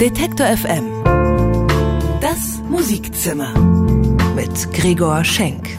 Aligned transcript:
Detektor 0.00 0.46
FM. 0.46 0.84
Das 2.20 2.60
Musikzimmer 2.68 3.58
mit 4.34 4.70
Gregor 4.74 5.24
Schenk. 5.24 5.70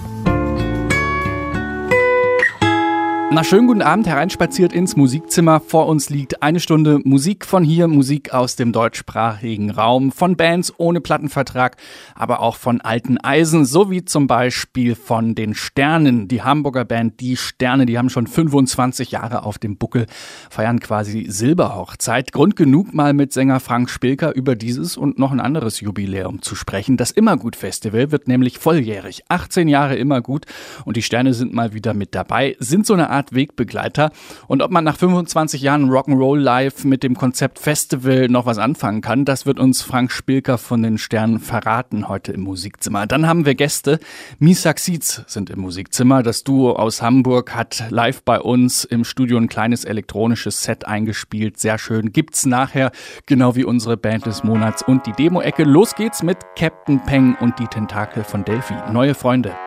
Na, 3.30 3.44
schönen 3.44 3.68
guten 3.68 3.82
Abend, 3.82 4.08
hereinspaziert 4.08 4.72
ins 4.72 4.96
Musikzimmer. 4.96 5.60
Vor 5.60 5.88
uns 5.88 6.10
liegt 6.10 6.42
eine 6.42 6.62
Stunde 6.62 7.02
Musik 7.04 7.46
von 7.46 7.62
hier, 7.62 7.90
Musik 7.90 8.34
aus 8.34 8.56
dem 8.56 8.72
deutschsprachigen 8.72 9.70
Raum, 9.70 10.14
von 10.14 10.38
Bands 10.38 10.74
ohne 10.78 11.02
Plattenvertrag, 11.02 11.76
aber 12.16 12.40
auch 12.40 12.56
von 12.56 12.80
alten 12.80 13.18
Eisen, 13.18 13.66
so 13.66 13.92
wie 13.92 14.06
zum 14.06 14.28
Beispiel 14.28 14.96
von 14.96 15.36
den 15.36 15.56
Sternen. 15.56 16.30
Die 16.30 16.42
Hamburger 16.42 16.86
Band 16.86 17.20
Die 17.20 17.36
Sterne, 17.36 17.86
die 17.86 17.98
haben 17.98 18.10
schon 18.10 18.28
25 18.28 19.12
Jahre 19.12 19.44
auf 19.44 19.58
dem 19.58 19.76
Buckel, 19.76 20.06
feiern 20.50 20.80
quasi 20.80 21.26
Silberhochzeit. 21.28 22.32
Grund 22.32 22.56
genug, 22.56 22.94
mal 22.94 23.14
mit 23.14 23.34
Sänger 23.34 23.60
Frank 23.60 23.90
Spilker 23.90 24.34
über 24.36 24.56
dieses 24.56 24.96
und 24.96 25.20
noch 25.20 25.34
ein 25.34 25.42
anderes 25.42 25.82
Jubiläum 25.82 26.42
zu 26.42 26.56
sprechen. 26.56 26.96
Das 26.96 27.12
Immergut 27.12 27.58
Festival 27.58 28.10
wird 28.10 28.30
nämlich 28.30 28.58
volljährig. 28.58 29.24
18 29.28 29.68
Jahre 29.68 29.98
Immergut 29.98 30.46
und 30.86 30.96
die 30.96 31.04
Sterne 31.04 31.34
sind 31.34 31.54
mal 31.54 31.74
wieder 31.74 31.94
mit 31.94 32.16
dabei, 32.16 32.56
sind 32.60 32.86
so 32.86 32.94
eine 32.94 33.10
Art 33.10 33.17
Art 33.18 33.34
Wegbegleiter. 33.34 34.12
Und 34.48 34.62
ob 34.62 34.70
man 34.70 34.84
nach 34.84 34.98
25 34.98 35.62
Jahren 35.62 35.90
Rock'n'Roll 35.90 36.40
Live 36.40 36.84
mit 36.84 37.02
dem 37.02 37.16
Konzept 37.16 37.58
Festival 37.58 38.28
noch 38.28 38.46
was 38.46 38.60
anfangen 38.60 39.02
kann, 39.02 39.26
das 39.26 39.48
wird 39.48 39.60
uns 39.60 39.82
Frank 39.82 40.12
Spilker 40.12 40.60
von 40.60 40.84
den 40.84 41.00
Sternen 41.00 41.40
verraten 41.40 42.08
heute 42.08 42.32
im 42.32 42.42
Musikzimmer. 42.42 43.08
Dann 43.08 43.28
haben 43.28 43.46
wir 43.46 43.56
Gäste. 43.56 44.00
Misak 44.38 44.80
Sietz 44.80 45.24
sind 45.26 45.50
im 45.50 45.60
Musikzimmer. 45.62 46.22
Das 46.22 46.44
Duo 46.44 46.74
aus 46.74 47.02
Hamburg 47.02 47.56
hat 47.56 47.86
live 47.90 48.22
bei 48.24 48.40
uns 48.40 48.84
im 48.84 49.04
Studio 49.04 49.38
ein 49.38 49.50
kleines 49.50 49.84
elektronisches 49.84 50.62
Set 50.62 50.86
eingespielt. 50.86 51.60
Sehr 51.60 51.80
schön. 51.80 52.12
Gibt's 52.12 52.46
nachher, 52.46 52.92
genau 53.26 53.56
wie 53.56 53.66
unsere 53.66 53.98
Band 53.98 54.28
des 54.28 54.44
Monats 54.44 54.84
und 54.84 55.08
die 55.08 55.14
Demo-Ecke. 55.14 55.64
Los 55.64 55.96
geht's 55.96 56.22
mit 56.22 56.38
Captain 56.56 57.04
Peng 57.04 57.36
und 57.40 57.58
die 57.58 57.68
Tentakel 57.68 58.24
von 58.24 58.46
Delphi. 58.46 58.76
Neue 58.92 59.16
Freunde. 59.16 59.67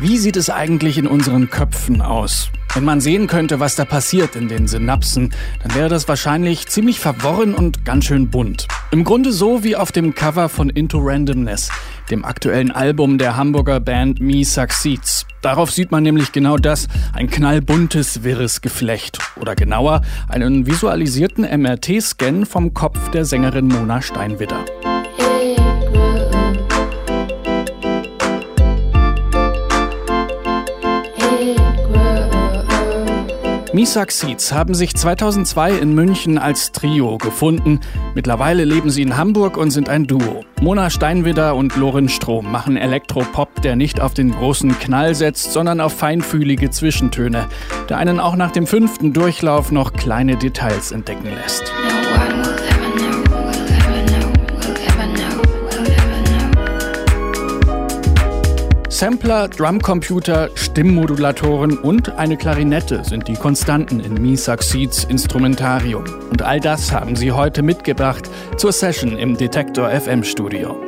Wie 0.00 0.16
sieht 0.16 0.36
es 0.36 0.48
eigentlich 0.48 0.96
in 0.96 1.08
unseren 1.08 1.50
Köpfen 1.50 2.00
aus? 2.02 2.50
Wenn 2.72 2.84
man 2.84 3.00
sehen 3.00 3.26
könnte, 3.26 3.58
was 3.58 3.74
da 3.74 3.84
passiert 3.84 4.36
in 4.36 4.46
den 4.46 4.68
Synapsen, 4.68 5.34
dann 5.60 5.74
wäre 5.74 5.88
das 5.88 6.06
wahrscheinlich 6.06 6.68
ziemlich 6.68 7.00
verworren 7.00 7.52
und 7.52 7.84
ganz 7.84 8.04
schön 8.04 8.30
bunt. 8.30 8.68
Im 8.92 9.02
Grunde 9.02 9.32
so 9.32 9.64
wie 9.64 9.74
auf 9.74 9.90
dem 9.90 10.14
Cover 10.14 10.48
von 10.48 10.70
Into 10.70 10.98
Randomness, 11.02 11.70
dem 12.12 12.24
aktuellen 12.24 12.70
Album 12.70 13.18
der 13.18 13.36
Hamburger 13.36 13.80
Band 13.80 14.20
Me 14.20 14.44
Succeeds. 14.44 15.26
Darauf 15.42 15.72
sieht 15.72 15.90
man 15.90 16.04
nämlich 16.04 16.30
genau 16.30 16.58
das, 16.58 16.86
ein 17.12 17.28
knallbuntes, 17.28 18.22
wirres 18.22 18.60
Geflecht. 18.60 19.18
Oder 19.40 19.56
genauer, 19.56 20.02
einen 20.28 20.64
visualisierten 20.64 21.42
MRT-Scan 21.42 22.46
vom 22.46 22.72
Kopf 22.72 23.10
der 23.10 23.24
Sängerin 23.24 23.66
Mona 23.66 24.00
Steinwitter. 24.00 24.64
Misak 33.72 34.12
Seeds 34.12 34.52
haben 34.52 34.74
sich 34.74 34.94
2002 34.94 35.72
in 35.72 35.94
München 35.94 36.38
als 36.38 36.72
Trio 36.72 37.18
gefunden. 37.18 37.80
Mittlerweile 38.14 38.64
leben 38.64 38.88
sie 38.88 39.02
in 39.02 39.16
Hamburg 39.16 39.56
und 39.58 39.70
sind 39.70 39.90
ein 39.90 40.06
Duo. 40.06 40.44
Mona 40.60 40.88
Steinwidder 40.88 41.54
und 41.54 41.76
Lorin 41.76 42.08
Strom 42.08 42.50
machen 42.50 42.76
Elektropop, 42.76 43.60
der 43.62 43.76
nicht 43.76 44.00
auf 44.00 44.14
den 44.14 44.32
großen 44.32 44.78
Knall 44.78 45.14
setzt, 45.14 45.52
sondern 45.52 45.80
auf 45.80 45.92
feinfühlige 45.92 46.70
Zwischentöne, 46.70 47.46
der 47.90 47.98
einen 47.98 48.20
auch 48.20 48.36
nach 48.36 48.52
dem 48.52 48.66
fünften 48.66 49.12
Durchlauf 49.12 49.70
noch 49.70 49.92
kleine 49.92 50.36
Details 50.36 50.90
entdecken 50.90 51.28
lässt. 51.34 51.70
Sampler, 58.98 59.46
Drumcomputer, 59.46 60.50
Stimmmodulatoren 60.56 61.78
und 61.78 62.08
eine 62.18 62.36
Klarinette 62.36 63.04
sind 63.04 63.28
die 63.28 63.34
Konstanten 63.34 64.00
in 64.00 64.14
Me 64.14 64.36
Succeeds 64.36 65.04
Instrumentarium. 65.04 66.02
Und 66.32 66.42
all 66.42 66.58
das 66.58 66.90
haben 66.90 67.14
sie 67.14 67.30
heute 67.30 67.62
mitgebracht 67.62 68.28
zur 68.56 68.72
Session 68.72 69.16
im 69.16 69.36
Detektor 69.36 69.88
FM 69.88 70.24
Studio. 70.24 70.87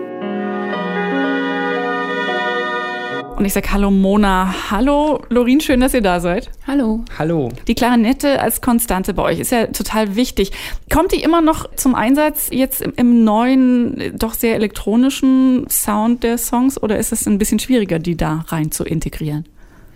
Und 3.41 3.47
ich 3.47 3.55
sage 3.55 3.73
Hallo 3.73 3.91
Mona. 3.91 4.71
Hallo 4.71 5.23
Lorin, 5.31 5.63
schön, 5.63 5.81
dass 5.81 5.95
ihr 5.95 6.03
da 6.03 6.21
seid. 6.21 6.51
Hallo. 6.67 7.07
Hallo. 7.19 7.49
Die 7.69 7.75
Klarinette 7.75 8.39
als 8.39 8.61
Konstante 8.61 9.15
bei 9.15 9.23
euch 9.23 9.41
ist 9.41 9.51
ja 9.51 9.69
total 9.69 10.15
wichtig. 10.15 10.53
Kommt 10.93 11.13
die 11.13 11.23
immer 11.23 11.41
noch 11.41 11.75
zum 11.75 11.95
Einsatz 11.95 12.51
jetzt 12.53 12.83
im, 12.83 13.25
neuen, 13.25 14.13
doch 14.19 14.35
sehr 14.35 14.57
elektronischen 14.57 15.65
Sound 15.71 16.23
der 16.23 16.37
Songs 16.37 16.83
oder 16.83 16.99
ist 16.99 17.13
es 17.13 17.27
ein 17.27 17.39
bisschen 17.39 17.59
schwieriger, 17.59 17.99
die 17.99 18.15
da 18.15 18.45
rein 18.49 18.73
zu 18.73 18.85
integrieren? 18.85 19.47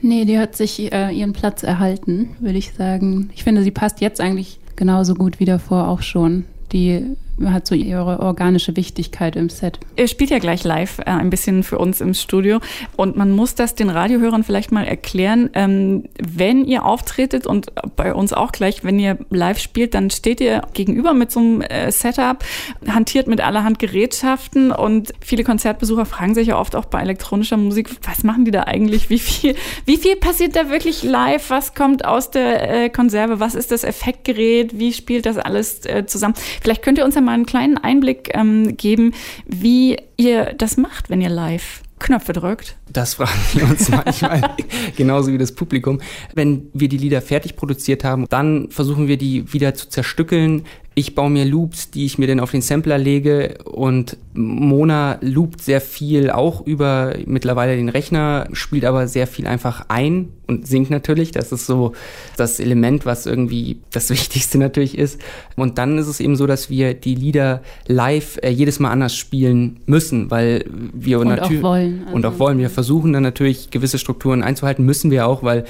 Nee, 0.01 0.25
die 0.25 0.39
hat 0.39 0.57
sich 0.57 0.91
äh, 0.91 1.11
ihren 1.11 1.35
Platz 1.35 1.65
erhalten, 1.65 2.37
würde 2.41 2.57
ich 2.57 2.73
sagen. 2.73 3.29
Ich 3.35 3.45
finde, 3.45 3.63
sie 3.63 3.73
passt 3.73 4.01
jetzt 4.01 4.23
eigentlich 4.23 4.59
genauso 4.75 5.15
gut 5.15 5.39
wie 5.39 5.45
davor 5.45 5.89
auch 5.89 6.01
schon. 6.01 6.47
Die 6.73 7.15
hat 7.45 7.67
so 7.67 7.75
ihre 7.75 8.21
organische 8.21 8.77
Wichtigkeit 8.77 9.37
im 9.37 9.49
Set. 9.49 9.79
Ihr 9.97 10.09
spielt 10.09 10.31
ja 10.31 10.39
gleich 10.39 10.65
live 10.65 10.99
äh, 11.01 11.05
ein 11.05 11.31
bisschen 11.31 11.63
für 11.63 11.79
uns 11.79 12.01
im 12.01 12.15
Studio 12.15 12.61
und 12.97 13.17
man 13.17 13.33
muss 13.33 13.55
das 13.55 13.75
den 13.75 13.91
Radiohörern 13.91 14.45
vielleicht 14.45 14.73
mal 14.73 14.85
erklären. 14.85 15.51
Ähm, 15.55 16.05
wenn 16.23 16.65
ihr 16.65 16.85
auftretet 16.85 17.47
und 17.47 17.73
bei 17.97 18.15
uns 18.15 18.33
auch 18.33 18.53
gleich, 18.53 18.85
wenn 18.85 18.99
ihr 18.99 19.19
live 19.31 19.59
spielt, 19.59 19.95
dann 19.95 20.11
steht 20.11 20.41
ihr 20.41 20.63
gegenüber 20.73 21.15
mit 21.15 21.31
so 21.31 21.41
einem 21.41 21.61
äh, 21.63 21.91
Setup, 21.91 22.45
hantiert 22.87 23.27
mit 23.27 23.41
allerhand 23.41 23.79
Gerätschaften 23.79 24.71
und 24.71 25.13
viele 25.21 25.45
Konzertbesucher 25.45 26.07
fragen 26.07 26.35
sich 26.35 26.49
ja 26.49 26.59
oft 26.59 26.77
auch 26.77 26.85
bei 26.85 27.01
elektronischer 27.01 27.57
Musik, 27.57 27.91
was 28.03 28.23
machen 28.23 28.45
die 28.45 28.51
da 28.51 28.65
eigentlich? 28.65 29.11
Wie 29.11 29.19
viel, 29.19 29.57
wie 29.85 29.97
viel 29.97 30.17
passiert 30.17 30.57
da 30.57 30.71
wirklich 30.71 31.03
live? 31.03 31.51
Was 31.51 31.75
kommt 31.75 32.05
aus 32.05 32.31
der 32.31 32.85
äh, 32.85 32.91
Konserve? 32.91 33.41
Was 33.41 33.55
ist 33.55 33.71
das 33.71 33.85
Effektgerät? 33.85 34.79
Wie 34.79 34.93
spielt 34.93 35.27
das 35.27 35.37
alles 35.37 35.85
äh, 35.87 36.07
zusammen? 36.07 36.35
Vielleicht 36.63 36.83
könnt 36.83 36.99
ihr 36.99 37.05
uns 37.05 37.15
ja 37.15 37.21
mal 37.25 37.33
einen 37.33 37.47
kleinen 37.47 37.79
Einblick 37.79 38.31
ähm, 38.35 38.77
geben, 38.77 39.13
wie 39.47 39.97
ihr 40.17 40.55
das 40.57 40.77
macht, 40.77 41.11
wenn 41.11 41.21
ihr 41.21 41.31
live 41.31 41.83
Knöpfe 41.99 42.33
drückt? 42.33 42.77
Das 42.93 43.15
fragen 43.15 43.33
wir 43.55 43.65
uns 43.65 43.89
manchmal, 44.05 44.57
genauso 44.97 45.33
wie 45.33 45.39
das 45.39 45.53
Publikum. 45.53 46.01
Wenn 46.35 46.69
wir 46.75 46.89
die 46.89 46.99
Lieder 46.99 47.23
fertig 47.23 47.57
produziert 47.57 48.05
haben, 48.05 48.27
dann 48.29 48.71
versuchen 48.71 49.09
wir 49.09 49.17
die 49.17 49.53
wieder 49.53 49.75
zu 49.75 49.89
zerstückeln, 49.89 50.65
ich 50.95 51.15
baue 51.15 51.31
mir 51.31 51.45
Loops, 51.45 51.91
die 51.91 52.05
ich 52.05 52.19
mir 52.19 52.29
dann 52.29 52.41
auf 52.41 52.53
den 52.53 52.63
Sampler 52.63 52.99
lege 52.99 53.59
und 53.65 54.17
Mona 54.35 55.19
loopt 55.21 55.63
sehr 55.63 55.81
viel 55.81 56.31
auch 56.31 56.67
über 56.67 57.15
mittlerweile 57.25 57.77
den 57.77 57.89
Rechner, 57.89 58.49
spielt 58.53 58.85
aber 58.85 59.07
sehr 59.07 59.27
viel 59.27 59.47
einfach 59.47 59.87
ein 59.89 60.31
und 60.47 60.67
singt 60.67 60.91
natürlich. 60.91 61.31
Das 61.31 61.53
ist 61.53 61.67
so 61.67 61.93
das 62.37 62.61
Element, 62.61 63.07
was 63.07 63.27
irgendwie 63.27 63.81
das 63.93 64.11
Wichtigste 64.15 64.59
natürlich 64.59 64.99
ist. 64.99 65.21
Und 65.57 65.79
dann 65.79 65.99
ist 65.99 66.09
es 66.09 66.21
eben 66.21 66.37
so, 66.37 66.47
dass 66.47 66.69
wir 66.69 66.95
die 66.95 67.15
Lieder 67.15 67.63
live 67.87 68.39
äh, 68.43 68.51
jedes 68.51 68.81
Mal 68.81 68.91
anders 68.91 69.15
spielen 69.15 69.81
müssen, 69.87 70.31
weil 70.31 70.65
wir 70.69 71.21
und 71.21 71.29
natürlich 71.29 71.61
auch 71.61 71.71
wollen. 71.71 72.03
Also. 72.05 72.17
und 72.17 72.27
auch 72.27 72.39
wollen. 72.39 72.59
Wir 72.59 72.71
versuchen 72.71 73.13
dann 73.13 73.23
natürlich 73.23 73.71
gewisse 73.71 73.99
Strukturen 73.99 74.43
einzuhalten, 74.43 74.85
müssen 74.85 75.11
wir 75.11 75.27
auch, 75.27 75.43
weil 75.43 75.65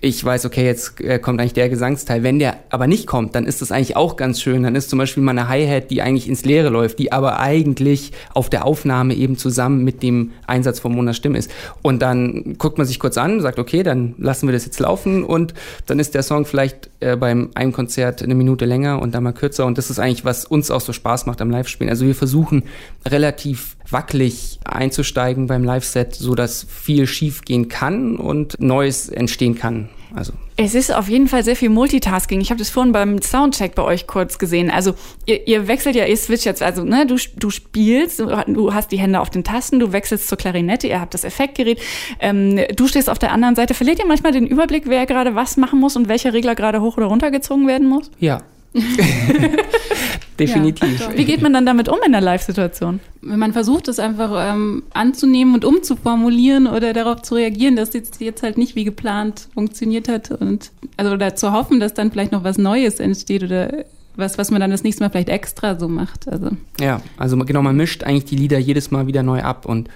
ich 0.00 0.22
weiß, 0.22 0.44
okay, 0.44 0.64
jetzt 0.64 1.00
äh, 1.00 1.18
kommt 1.18 1.40
eigentlich 1.40 1.54
der 1.54 1.68
Gesangsteil. 1.68 2.22
Wenn 2.22 2.38
der 2.38 2.58
aber 2.70 2.86
nicht 2.86 3.06
kommt, 3.06 3.34
dann 3.34 3.46
ist 3.46 3.62
das 3.62 3.72
eigentlich 3.72 3.96
auch 3.96 4.16
ganz 4.16 4.40
schön 4.40 4.62
dann 4.62 4.74
ist 4.74 4.90
zum 4.90 4.98
Beispiel 4.98 5.22
mal 5.22 5.32
eine 5.32 5.48
Hi-Hat, 5.48 5.90
die 5.90 6.02
eigentlich 6.02 6.28
ins 6.28 6.44
Leere 6.44 6.68
läuft, 6.68 6.98
die 6.98 7.12
aber 7.12 7.40
eigentlich 7.40 8.09
auf 8.34 8.50
der 8.50 8.64
Aufnahme 8.64 9.14
eben 9.14 9.36
zusammen 9.36 9.84
mit 9.84 10.02
dem 10.02 10.32
Einsatz 10.46 10.80
von 10.80 10.94
Monas 10.94 11.16
Stimme 11.16 11.38
ist. 11.38 11.50
Und 11.82 12.00
dann 12.02 12.56
guckt 12.58 12.78
man 12.78 12.86
sich 12.86 12.98
kurz 12.98 13.18
an, 13.18 13.40
sagt, 13.40 13.58
okay, 13.58 13.82
dann 13.82 14.14
lassen 14.18 14.48
wir 14.48 14.52
das 14.52 14.64
jetzt 14.64 14.80
laufen 14.80 15.24
und 15.24 15.54
dann 15.86 15.98
ist 15.98 16.14
der 16.14 16.22
Song 16.22 16.44
vielleicht 16.44 16.90
äh, 17.00 17.16
beim 17.16 17.50
einem 17.54 17.72
Konzert 17.72 18.22
eine 18.22 18.34
Minute 18.34 18.64
länger 18.64 19.00
und 19.00 19.14
dann 19.14 19.22
mal 19.22 19.32
kürzer. 19.32 19.66
Und 19.66 19.78
das 19.78 19.90
ist 19.90 19.98
eigentlich, 19.98 20.24
was 20.24 20.44
uns 20.44 20.70
auch 20.70 20.80
so 20.80 20.92
Spaß 20.92 21.26
macht 21.26 21.40
am 21.40 21.50
Live-Spielen. 21.50 21.90
Also 21.90 22.06
wir 22.06 22.14
versuchen 22.14 22.64
relativ 23.06 23.76
wackelig 23.88 24.60
einzusteigen 24.64 25.46
beim 25.46 25.64
Live-Set, 25.64 26.14
so 26.14 26.34
dass 26.34 26.64
viel 26.68 27.06
schief 27.06 27.42
gehen 27.42 27.68
kann 27.68 28.16
und 28.16 28.60
Neues 28.60 29.08
entstehen 29.08 29.54
kann. 29.54 29.88
Also 30.14 30.32
es 30.56 30.74
ist 30.74 30.94
auf 30.94 31.08
jeden 31.08 31.28
Fall 31.28 31.44
sehr 31.44 31.56
viel 31.56 31.70
Multitasking. 31.70 32.40
Ich 32.40 32.50
habe 32.50 32.58
das 32.58 32.70
vorhin 32.70 32.92
beim 32.92 33.22
Soundcheck 33.22 33.74
bei 33.74 33.82
euch 33.82 34.06
kurz 34.06 34.38
gesehen. 34.38 34.70
Also 34.70 34.94
ihr, 35.26 35.46
ihr 35.46 35.68
wechselt 35.68 35.96
ja, 35.96 36.04
ihr 36.06 36.16
switcht 36.16 36.44
jetzt, 36.44 36.62
also 36.62 36.84
ne, 36.84 37.06
du, 37.06 37.16
du 37.36 37.50
spielst, 37.50 38.20
du 38.20 38.74
hast 38.74 38.92
die 38.92 38.98
Hände 38.98 39.20
auf 39.20 39.30
den 39.30 39.44
Tasten, 39.44 39.78
du 39.78 39.92
wechselst 39.92 40.28
zur 40.28 40.38
Klarinette, 40.38 40.86
ihr 40.86 41.00
habt 41.00 41.14
das 41.14 41.24
Effektgerät, 41.24 41.80
ähm, 42.20 42.60
du 42.74 42.88
stehst 42.88 43.08
auf 43.08 43.18
der 43.18 43.32
anderen 43.32 43.56
Seite. 43.56 43.74
Verliert 43.74 43.98
ihr 43.98 44.06
manchmal 44.06 44.32
den 44.32 44.46
Überblick, 44.46 44.84
wer 44.86 45.06
gerade 45.06 45.34
was 45.34 45.56
machen 45.56 45.78
muss 45.80 45.96
und 45.96 46.08
welcher 46.08 46.32
Regler 46.32 46.54
gerade 46.54 46.80
hoch 46.80 46.96
oder 46.96 47.06
runter 47.06 47.30
gezogen 47.30 47.66
werden 47.66 47.88
muss? 47.88 48.10
Ja, 48.18 48.42
Definitiv. 50.38 51.00
Ja. 51.00 51.16
Wie 51.16 51.24
geht 51.24 51.42
man 51.42 51.52
dann 51.52 51.66
damit 51.66 51.88
um 51.88 51.98
in 52.04 52.12
der 52.12 52.20
Live-Situation? 52.20 53.00
Wenn 53.20 53.38
man 53.38 53.52
versucht, 53.52 53.88
es 53.88 53.98
einfach 53.98 54.52
ähm, 54.52 54.84
anzunehmen 54.94 55.54
und 55.54 55.64
umzuformulieren 55.64 56.66
oder 56.66 56.92
darauf 56.92 57.22
zu 57.22 57.34
reagieren, 57.34 57.76
dass 57.76 57.94
es 57.94 58.10
jetzt 58.18 58.42
halt 58.42 58.56
nicht 58.56 58.74
wie 58.74 58.84
geplant 58.84 59.48
funktioniert 59.52 60.08
hat 60.08 60.30
und 60.30 60.70
also 60.96 61.12
oder 61.12 61.36
zu 61.36 61.52
hoffen, 61.52 61.78
dass 61.80 61.92
dann 61.94 62.10
vielleicht 62.10 62.32
noch 62.32 62.44
was 62.44 62.56
Neues 62.56 63.00
entsteht 63.00 63.42
oder 63.42 63.84
was, 64.16 64.38
was 64.38 64.50
man 64.50 64.60
dann 64.60 64.70
das 64.70 64.82
nächste 64.82 65.02
Mal 65.02 65.10
vielleicht 65.10 65.28
extra 65.28 65.78
so 65.78 65.88
macht. 65.88 66.28
Also. 66.28 66.50
Ja, 66.80 67.02
also 67.16 67.36
genau, 67.38 67.62
man 67.62 67.76
mischt 67.76 68.04
eigentlich 68.04 68.24
die 68.24 68.36
Lieder 68.36 68.58
jedes 68.58 68.90
Mal 68.90 69.06
wieder 69.06 69.22
neu 69.22 69.42
ab 69.42 69.66
und 69.66 69.88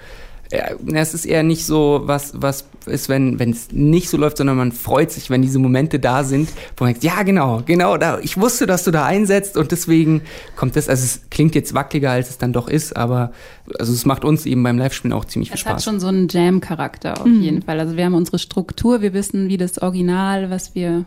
es 0.92 1.14
ist 1.14 1.24
eher 1.24 1.42
nicht 1.42 1.66
so, 1.66 2.02
was, 2.04 2.32
was 2.36 2.66
ist, 2.86 3.08
wenn 3.08 3.38
es 3.38 3.72
nicht 3.72 4.08
so 4.08 4.16
läuft, 4.16 4.38
sondern 4.38 4.56
man 4.56 4.72
freut 4.72 5.10
sich, 5.10 5.30
wenn 5.30 5.42
diese 5.42 5.58
Momente 5.58 5.98
da 5.98 6.24
sind, 6.24 6.48
wo 6.76 6.84
man 6.84 6.92
denkt, 6.92 7.04
ja, 7.04 7.22
genau, 7.22 7.62
genau, 7.64 7.96
da, 7.96 8.18
ich 8.20 8.38
wusste, 8.38 8.66
dass 8.66 8.84
du 8.84 8.90
da 8.90 9.04
einsetzt 9.04 9.56
und 9.56 9.72
deswegen 9.72 10.22
kommt 10.56 10.76
das, 10.76 10.88
also 10.88 11.04
es 11.04 11.22
klingt 11.30 11.54
jetzt 11.54 11.74
wackeliger, 11.74 12.10
als 12.10 12.30
es 12.30 12.38
dann 12.38 12.52
doch 12.52 12.68
ist, 12.68 12.96
aber 12.96 13.32
also 13.78 13.92
es 13.92 14.04
macht 14.04 14.24
uns 14.24 14.46
eben 14.46 14.62
beim 14.62 14.78
Live-Spielen 14.78 15.12
auch 15.12 15.24
ziemlich 15.24 15.50
viel 15.50 15.58
Spaß. 15.58 15.72
Es 15.72 15.76
hat 15.76 15.84
schon 15.84 16.00
so 16.00 16.08
einen 16.08 16.28
Jam-Charakter 16.28 17.20
auf 17.20 17.26
mhm. 17.26 17.40
jeden 17.40 17.62
Fall. 17.62 17.80
Also 17.80 17.96
wir 17.96 18.04
haben 18.04 18.14
unsere 18.14 18.38
Struktur, 18.38 19.00
wir 19.02 19.14
wissen, 19.14 19.48
wie 19.48 19.56
das 19.56 19.78
Original, 19.78 20.50
was 20.50 20.74
wir 20.74 21.04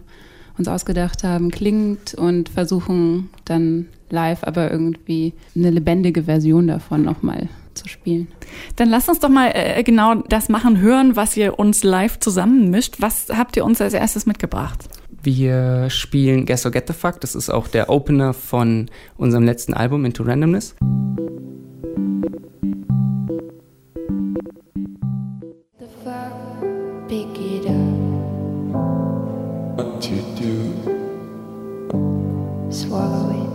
uns 0.58 0.68
ausgedacht 0.68 1.24
haben, 1.24 1.52
klingt 1.52 2.16
und 2.16 2.50
versuchen 2.50 3.30
dann 3.46 3.88
live 4.10 4.44
aber 4.44 4.72
irgendwie 4.72 5.34
eine 5.56 5.70
lebendige 5.70 6.24
Version 6.24 6.68
davon 6.68 7.04
nochmal 7.04 7.50
zu 7.78 7.88
spielen. 7.88 8.28
Dann 8.76 8.90
lasst 8.90 9.08
uns 9.10 9.20
doch 9.20 9.30
mal 9.30 9.52
äh, 9.54 9.84
genau 9.84 10.16
das 10.16 10.50
machen, 10.50 10.80
hören, 10.80 11.16
was 11.16 11.38
ihr 11.38 11.60
uns 11.60 11.84
live 11.84 12.20
zusammenmischt. 12.20 12.96
Was 13.00 13.28
habt 13.30 13.56
ihr 13.58 13.66
uns 13.66 13.80
als 13.82 13.94
erstes 13.94 14.26
mitgebracht? 14.26 14.90
Wir 15.22 15.90
spielen 15.90 16.46
Guess 16.46 16.66
or 16.66 16.72
Get 16.72 16.88
the 16.88 16.94
Fuck. 16.94 17.20
Das 17.22 17.36
ist 17.36 17.50
auch 17.50 17.68
der 17.68 17.90
Opener 17.90 18.34
von 18.34 18.90
unserem 19.18 19.44
letzten 19.44 19.74
Album 19.74 20.06
Into 20.06 20.24
Randomness. 20.24 20.76
The 25.80 25.88
fuck, 26.04 27.08
pick 27.08 27.40
it 27.40 27.66
up. 27.68 27.74
What 29.78 30.02
to 30.02 30.16
do? 30.40 30.74
Swallow 32.72 33.32
it. 33.32 33.47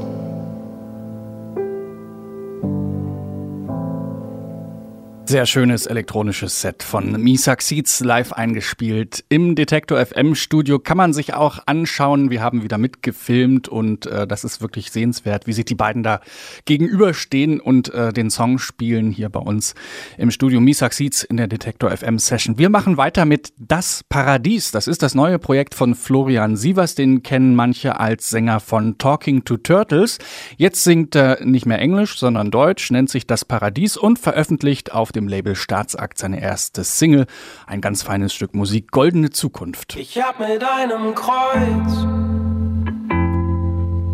Sehr 5.33 5.47
schönes 5.47 5.87
elektronisches 5.87 6.61
Set 6.61 6.83
von 6.83 7.13
Misak 7.13 7.63
Seeds 7.63 8.01
live 8.01 8.35
eingespielt 8.35 9.25
im 9.31 9.55
Detektor 9.55 10.05
FM 10.05 10.35
Studio. 10.35 10.79
Kann 10.79 10.99
man 10.99 11.15
sich 11.15 11.33
auch 11.33 11.61
anschauen. 11.65 12.29
Wir 12.29 12.43
haben 12.43 12.63
wieder 12.63 12.77
mitgefilmt 12.77 13.67
und 13.67 14.05
äh, 14.05 14.27
das 14.27 14.45
ist 14.45 14.61
wirklich 14.61 14.91
sehenswert, 14.91 15.47
wie 15.47 15.55
sich 15.55 15.65
die 15.65 15.75
beiden 15.75 16.03
da 16.03 16.21
gegenüberstehen 16.67 17.61
und 17.61 17.95
äh, 17.95 18.13
den 18.13 18.29
Song 18.29 18.59
spielen 18.59 19.11
hier 19.11 19.31
bei 19.31 19.41
uns 19.41 19.75
im 20.19 20.31
Studio 20.31 20.61
Misak 20.61 20.93
Seeds 20.93 21.25
in 21.25 21.39
der 21.39 21.49
Detektor 21.49 21.91
FM 21.97 22.19
Session. 22.19 22.59
Wir 22.59 22.69
machen 22.69 22.99
weiter 22.99 23.25
mit 23.25 23.55
Das 23.57 24.05
Paradies. 24.11 24.71
Das 24.71 24.87
ist 24.87 25.03
das 25.03 25.15
neue 25.15 25.39
Projekt 25.39 25.75
von 25.75 25.95
Florian 25.95 26.57
Sievers. 26.57 26.95
Den 26.95 27.23
kennen 27.23 27.55
manche 27.55 27.99
als 27.99 28.29
Sänger 28.29 28.61
von 28.61 28.99
Talking 28.99 29.45
to 29.45 29.57
Turtles. 29.57 30.19
Jetzt 30.59 30.85
singt 30.85 31.17
er 31.17 31.43
nicht 31.43 31.65
mehr 31.65 31.79
Englisch, 31.79 32.19
sondern 32.19 32.51
Deutsch, 32.51 32.91
nennt 32.91 33.09
sich 33.09 33.27
Das 33.27 33.47
Paradies 33.47 33.97
und 33.97 34.19
veröffentlicht 34.19 34.93
auf 34.93 35.11
dem 35.11 35.22
dem 35.23 35.29
Label 35.29 35.55
Staatsakt 35.55 36.19
seine 36.19 36.41
erste 36.41 36.85
Single. 36.85 37.27
Ein 37.67 37.81
ganz 37.81 38.03
feines 38.03 38.35
Stück 38.35 38.55
Musik, 38.55 38.91
Goldene 38.91 39.31
Zukunft. 39.31 39.97
Ich 39.97 40.21
hab 40.21 40.39
mit 40.41 40.63
einem 40.65 41.15
Kreuz 41.15 42.05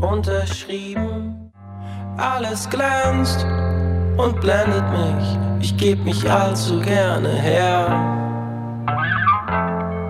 unterschrieben. 0.00 1.52
Alles 2.16 2.69
glänzt 2.69 3.46
und 4.16 4.40
blendet 4.40 4.84
mich. 4.90 5.38
Ich 5.60 5.76
geb 5.76 6.05
mich 6.05 6.28
allzu 6.31 6.81
gerne 6.81 7.31
her. 7.31 8.07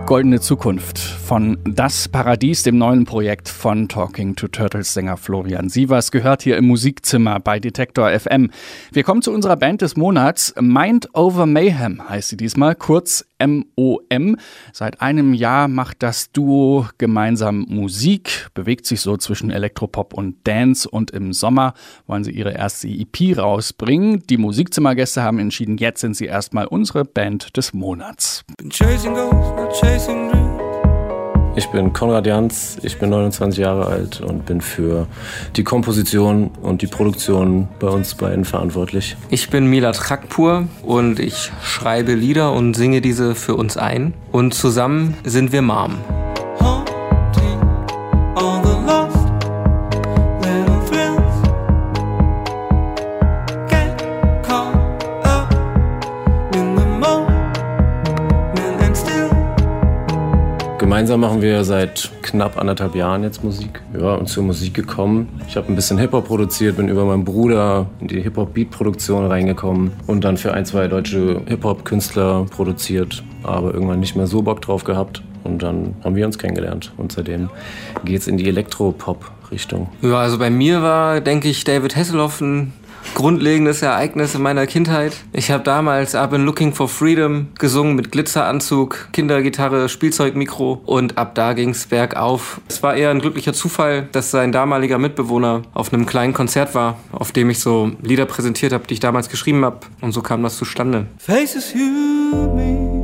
Goldene 0.08 0.40
Zukunft 0.40 0.98
von 0.98 1.58
Das 1.66 2.08
Paradies, 2.08 2.62
dem 2.62 2.78
neuen 2.78 3.04
Projekt 3.04 3.46
von 3.46 3.88
Talking 3.88 4.36
to 4.36 4.48
Turtles 4.48 4.94
Sänger 4.94 5.18
Florian 5.18 5.68
Sievers, 5.68 6.10
gehört 6.10 6.40
hier 6.40 6.56
im 6.56 6.64
Musikzimmer 6.64 7.40
bei 7.40 7.60
Detektor 7.60 8.08
FM. 8.18 8.50
Wir 8.90 9.02
kommen 9.02 9.20
zu 9.20 9.34
unserer 9.34 9.56
Band 9.56 9.82
des 9.82 9.98
Monats. 9.98 10.54
Mind 10.58 11.14
Over 11.14 11.44
Mayhem 11.44 12.08
heißt 12.08 12.30
sie 12.30 12.38
diesmal, 12.38 12.74
kurz 12.74 13.26
MOM. 13.44 14.36
Seit 14.72 15.00
einem 15.00 15.34
Jahr 15.34 15.68
macht 15.68 16.02
das 16.02 16.32
Duo 16.32 16.86
gemeinsam 16.98 17.66
Musik, 17.68 18.48
bewegt 18.54 18.86
sich 18.86 19.00
so 19.00 19.16
zwischen 19.16 19.50
Elektropop 19.50 20.14
und 20.14 20.36
Dance 20.44 20.88
und 20.88 21.10
im 21.10 21.32
Sommer 21.32 21.74
wollen 22.06 22.24
sie 22.24 22.32
ihre 22.32 22.52
erste 22.52 22.88
EP 22.88 23.38
rausbringen. 23.38 24.22
Die 24.28 24.38
Musikzimmergäste 24.38 25.22
haben 25.22 25.38
entschieden, 25.38 25.76
jetzt 25.78 26.00
sind 26.00 26.16
sie 26.16 26.26
erstmal 26.26 26.66
unsere 26.66 27.04
Band 27.04 27.56
des 27.56 27.72
Monats. 27.72 28.44
Ich 31.58 31.66
bin 31.70 31.92
Konrad 31.92 32.24
Jans, 32.24 32.78
ich 32.82 33.00
bin 33.00 33.10
29 33.10 33.58
Jahre 33.58 33.86
alt 33.86 34.20
und 34.20 34.46
bin 34.46 34.60
für 34.60 35.08
die 35.56 35.64
Komposition 35.64 36.52
und 36.62 36.82
die 36.82 36.86
Produktion 36.86 37.66
bei 37.80 37.88
uns 37.88 38.14
beiden 38.14 38.44
verantwortlich. 38.44 39.16
Ich 39.28 39.50
bin 39.50 39.66
Milat 39.66 40.00
Khakpur 40.00 40.68
und 40.84 41.18
ich 41.18 41.50
schreibe 41.60 42.14
Lieder 42.14 42.52
und 42.52 42.74
singe 42.74 43.00
diese 43.00 43.34
für 43.34 43.56
uns 43.56 43.76
ein. 43.76 44.14
Und 44.30 44.54
zusammen 44.54 45.16
sind 45.24 45.50
wir 45.50 45.62
Mom. 45.62 45.96
Gemeinsam 60.98 61.20
machen 61.20 61.42
wir 61.42 61.62
seit 61.62 62.10
knapp 62.22 62.58
anderthalb 62.58 62.96
Jahren 62.96 63.22
jetzt 63.22 63.44
Musik. 63.44 63.82
Ja, 63.96 64.14
und 64.14 64.26
zur 64.26 64.42
Musik 64.42 64.74
gekommen. 64.74 65.28
Ich 65.46 65.56
habe 65.56 65.68
ein 65.68 65.76
bisschen 65.76 65.96
Hip-Hop 65.96 66.26
produziert, 66.26 66.76
bin 66.76 66.88
über 66.88 67.04
meinen 67.04 67.24
Bruder 67.24 67.86
in 68.00 68.08
die 68.08 68.20
Hip-Hop-Beat-Produktion 68.20 69.24
reingekommen 69.26 69.92
und 70.08 70.24
dann 70.24 70.36
für 70.36 70.54
ein, 70.54 70.66
zwei 70.66 70.88
deutsche 70.88 71.40
Hip-Hop-Künstler 71.46 72.46
produziert, 72.50 73.22
aber 73.44 73.72
irgendwann 73.72 74.00
nicht 74.00 74.16
mehr 74.16 74.26
so 74.26 74.42
Bock 74.42 74.60
drauf 74.60 74.82
gehabt. 74.82 75.22
Und 75.44 75.62
dann 75.62 75.94
haben 76.02 76.16
wir 76.16 76.26
uns 76.26 76.36
kennengelernt 76.36 76.92
und 76.96 77.12
seitdem 77.12 77.48
geht 78.04 78.22
es 78.22 78.26
in 78.26 78.36
die 78.36 78.48
Elektro-Pop-Richtung. 78.48 79.90
Ja, 80.02 80.16
also 80.16 80.36
bei 80.36 80.50
mir 80.50 80.82
war, 80.82 81.20
denke 81.20 81.46
ich, 81.46 81.62
David 81.62 81.94
Hasselhoff 81.94 82.40
ein 82.40 82.72
grundlegendes 83.14 83.82
Ereignis 83.82 84.34
in 84.34 84.42
meiner 84.42 84.66
Kindheit. 84.66 85.16
Ich 85.32 85.50
habe 85.50 85.64
damals 85.64 86.14
I've 86.14 86.28
been 86.28 86.44
looking 86.44 86.72
for 86.72 86.88
freedom 86.88 87.48
gesungen 87.58 87.94
mit 87.94 88.12
Glitzeranzug, 88.12 89.08
Kindergitarre, 89.12 89.88
Spielzeugmikro 89.88 90.82
und 90.86 91.18
ab 91.18 91.34
da 91.34 91.52
ging's 91.52 91.86
bergauf. 91.86 92.60
Es 92.68 92.82
war 92.82 92.94
eher 92.94 93.10
ein 93.10 93.20
glücklicher 93.20 93.52
Zufall, 93.52 94.08
dass 94.12 94.30
sein 94.30 94.52
damaliger 94.52 94.98
Mitbewohner 94.98 95.62
auf 95.74 95.92
einem 95.92 96.06
kleinen 96.06 96.32
Konzert 96.32 96.74
war, 96.74 96.98
auf 97.12 97.32
dem 97.32 97.50
ich 97.50 97.60
so 97.60 97.92
Lieder 98.02 98.26
präsentiert 98.26 98.72
habe, 98.72 98.86
die 98.86 98.94
ich 98.94 99.00
damals 99.00 99.28
geschrieben 99.28 99.64
habe 99.64 99.80
und 100.00 100.12
so 100.12 100.22
kam 100.22 100.42
das 100.42 100.56
zustande. 100.56 101.06
Faces 101.18 101.72
you 101.72 102.54
meet, 102.54 102.97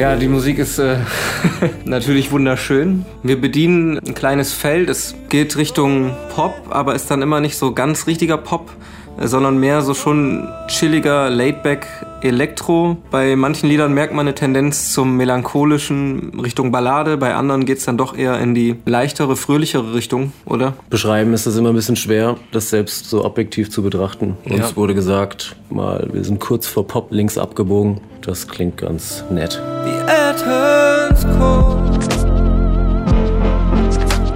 Ja, 0.00 0.16
die 0.16 0.28
Musik 0.28 0.58
ist 0.58 0.78
äh, 0.78 0.96
natürlich 1.84 2.32
wunderschön. 2.32 3.04
Wir 3.22 3.38
bedienen 3.38 3.98
ein 3.98 4.14
kleines 4.14 4.54
Feld. 4.54 4.88
Es 4.88 5.14
geht 5.28 5.58
Richtung 5.58 6.16
Pop, 6.34 6.54
aber 6.70 6.94
ist 6.94 7.10
dann 7.10 7.20
immer 7.20 7.42
nicht 7.42 7.58
so 7.58 7.74
ganz 7.74 8.06
richtiger 8.06 8.38
Pop, 8.38 8.72
sondern 9.18 9.58
mehr 9.58 9.82
so 9.82 9.92
schon 9.92 10.48
chilliger, 10.68 11.28
laidback 11.28 11.86
Elektro. 12.22 12.96
Bei 13.10 13.36
manchen 13.36 13.68
Liedern 13.68 13.92
merkt 13.92 14.14
man 14.14 14.26
eine 14.26 14.34
Tendenz 14.34 14.92
zum 14.94 15.18
melancholischen 15.18 16.40
Richtung 16.40 16.72
Ballade, 16.72 17.18
bei 17.18 17.34
anderen 17.34 17.66
geht 17.66 17.78
es 17.78 17.84
dann 17.84 17.98
doch 17.98 18.16
eher 18.16 18.38
in 18.40 18.54
die 18.54 18.76
leichtere, 18.86 19.36
fröhlichere 19.36 19.94
Richtung, 19.94 20.32
oder? 20.46 20.74
Beschreiben 20.88 21.34
ist 21.34 21.46
das 21.46 21.56
immer 21.56 21.70
ein 21.70 21.74
bisschen 21.74 21.96
schwer, 21.96 22.36
das 22.52 22.70
selbst 22.70 23.10
so 23.10 23.24
objektiv 23.24 23.70
zu 23.70 23.82
betrachten. 23.82 24.38
Uns 24.44 24.70
ja. 24.70 24.76
wurde 24.76 24.94
gesagt, 24.94 25.56
mal, 25.68 26.08
wir 26.10 26.24
sind 26.24 26.40
kurz 26.40 26.66
vor 26.66 26.86
Pop 26.86 27.08
links 27.10 27.36
abgebogen. 27.36 28.00
Das 28.22 28.48
klingt 28.48 28.76
ganz 28.76 29.24
nett. 29.30 29.60
Air 30.08 30.34
turns 30.34 31.24
cold. 31.38 32.02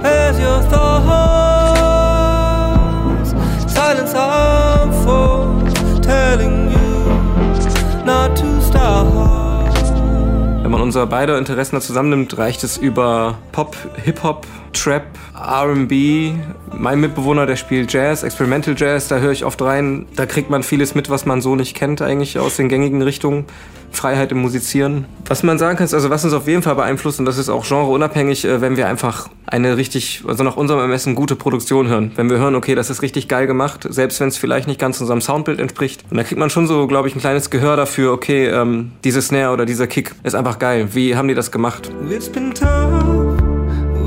As 0.03 0.39
your 0.39 0.61
thoughts 0.69 0.95
silence 3.73 4.13
unfolds 4.15 5.99
telling 6.01 6.71
you 6.71 8.05
not 8.05 8.35
to 8.37 8.45
Wenn 10.65 10.71
man 10.71 10.81
unser 10.81 11.05
beide 11.05 11.37
Interessen 11.37 11.75
da 11.75 11.81
zusammennimmt, 11.81 12.37
reicht 12.39 12.63
es 12.63 12.77
über 12.77 13.37
Pop, 13.51 13.77
Hip-Hop, 14.03 14.47
Trap, 14.75 15.03
RB. 15.35 16.33
Mein 16.73 16.99
Mitbewohner, 16.99 17.45
der 17.45 17.55
spielt 17.55 17.91
Jazz, 17.91 18.23
Experimental 18.23 18.75
Jazz, 18.77 19.07
da 19.07 19.17
höre 19.17 19.31
ich 19.31 19.45
oft 19.45 19.61
rein. 19.61 20.05
Da 20.15 20.25
kriegt 20.25 20.49
man 20.49 20.63
vieles 20.63 20.95
mit, 20.95 21.09
was 21.09 21.25
man 21.25 21.41
so 21.41 21.55
nicht 21.55 21.75
kennt, 21.75 22.01
eigentlich 22.01 22.37
aus 22.37 22.57
den 22.57 22.69
gängigen 22.69 23.01
Richtungen. 23.01 23.45
Freiheit 23.95 24.31
im 24.31 24.39
Musizieren. 24.39 25.05
Was 25.25 25.41
man 25.41 25.57
sagen 25.57 25.77
kann, 25.77 25.85
ist, 25.85 25.93
also 25.93 26.09
was 26.09 26.23
uns 26.23 26.33
auf 26.33 26.47
jeden 26.47 26.61
Fall 26.61 26.75
beeinflusst, 26.75 27.19
und 27.19 27.25
das 27.25 27.37
ist 27.37 27.49
auch 27.49 27.67
genreunabhängig, 27.67 28.45
äh, 28.45 28.61
wenn 28.61 28.77
wir 28.77 28.87
einfach 28.87 29.29
eine 29.47 29.77
richtig, 29.77 30.23
also 30.27 30.43
nach 30.43 30.57
unserem 30.57 30.81
Ermessen 30.81 31.15
gute 31.15 31.35
Produktion 31.35 31.87
hören. 31.87 32.11
Wenn 32.15 32.29
wir 32.29 32.37
hören, 32.37 32.55
okay, 32.55 32.75
das 32.75 32.89
ist 32.89 33.01
richtig 33.01 33.27
geil 33.27 33.47
gemacht, 33.47 33.87
selbst 33.89 34.19
wenn 34.19 34.27
es 34.27 34.37
vielleicht 34.37 34.67
nicht 34.67 34.79
ganz 34.79 34.99
unserem 34.99 35.21
Soundbild 35.21 35.59
entspricht. 35.59 36.03
Und 36.11 36.17
da 36.17 36.23
kriegt 36.23 36.39
man 36.39 36.49
schon 36.49 36.67
so, 36.67 36.87
glaube 36.87 37.07
ich, 37.07 37.15
ein 37.15 37.21
kleines 37.21 37.49
Gehör 37.49 37.77
dafür, 37.77 38.11
okay, 38.11 38.47
ähm, 38.47 38.91
diese 39.03 39.21
Snare 39.21 39.53
oder 39.53 39.65
dieser 39.65 39.87
Kick 39.87 40.13
ist 40.23 40.35
einfach 40.35 40.59
geil. 40.59 40.89
Wie 40.91 41.15
haben 41.15 41.27
die 41.27 41.35
das 41.35 41.51
gemacht? 41.51 41.89
It's 42.09 42.29
been 42.29 42.53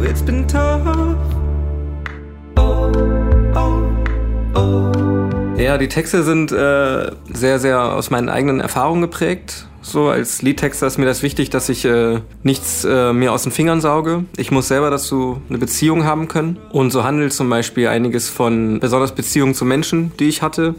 it's 0.02 0.23
been 0.23 0.47
tough. 0.47 0.87
Oh, 2.57 2.93
oh, 3.55 3.83
oh. 4.55 5.59
Ja, 5.59 5.78
die 5.78 5.88
Texte 5.88 6.23
sind 6.23 6.52
äh, 6.52 7.11
sehr, 7.33 7.59
sehr 7.59 7.95
aus 7.95 8.11
meinen 8.11 8.28
eigenen 8.28 8.61
Erfahrungen 8.61 9.02
geprägt. 9.02 9.67
So 9.83 10.09
als 10.09 10.43
Liedtexter 10.43 10.87
ist 10.87 10.99
mir 10.99 11.07
das 11.07 11.23
wichtig, 11.23 11.50
dass 11.50 11.69
ich 11.69 11.85
äh, 11.85 12.21
nichts 12.43 12.85
äh, 12.85 13.12
mir 13.12 13.33
aus 13.33 13.45
den 13.45 13.52
Fingern 13.52 13.81
sauge. 13.81 14.25
Ich 14.37 14.50
muss 14.50 14.69
selber 14.69 14.90
dazu 14.90 15.40
eine 15.49 15.59
Beziehung 15.59 16.05
haben 16.05 16.28
können. 16.28 16.59
Und 16.71 16.90
so 16.90 17.05
handelt 17.05 17.33
zum 17.33 17.49
Beispiel 17.49 17.88
einiges 17.88 18.28
von 18.28 18.81
besonders 18.81 19.14
Beziehungen 19.14 19.55
zu 19.55 19.64
Menschen, 19.64 20.12
die 20.19 20.28
ich 20.28 20.43
hatte, 20.43 20.75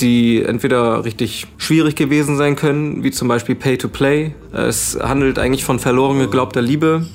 die 0.00 0.42
entweder 0.42 1.04
richtig 1.04 1.46
schwierig 1.56 1.94
gewesen 1.94 2.36
sein 2.36 2.56
können, 2.56 3.04
wie 3.04 3.12
zum 3.12 3.28
Beispiel 3.28 3.54
Pay 3.54 3.78
to 3.78 3.88
Play. 3.88 4.34
Es 4.52 4.98
handelt 5.00 5.38
eigentlich 5.38 5.64
von 5.64 5.78
verloren 5.78 6.18
geglaubter 6.18 6.62
Liebe. 6.62 7.06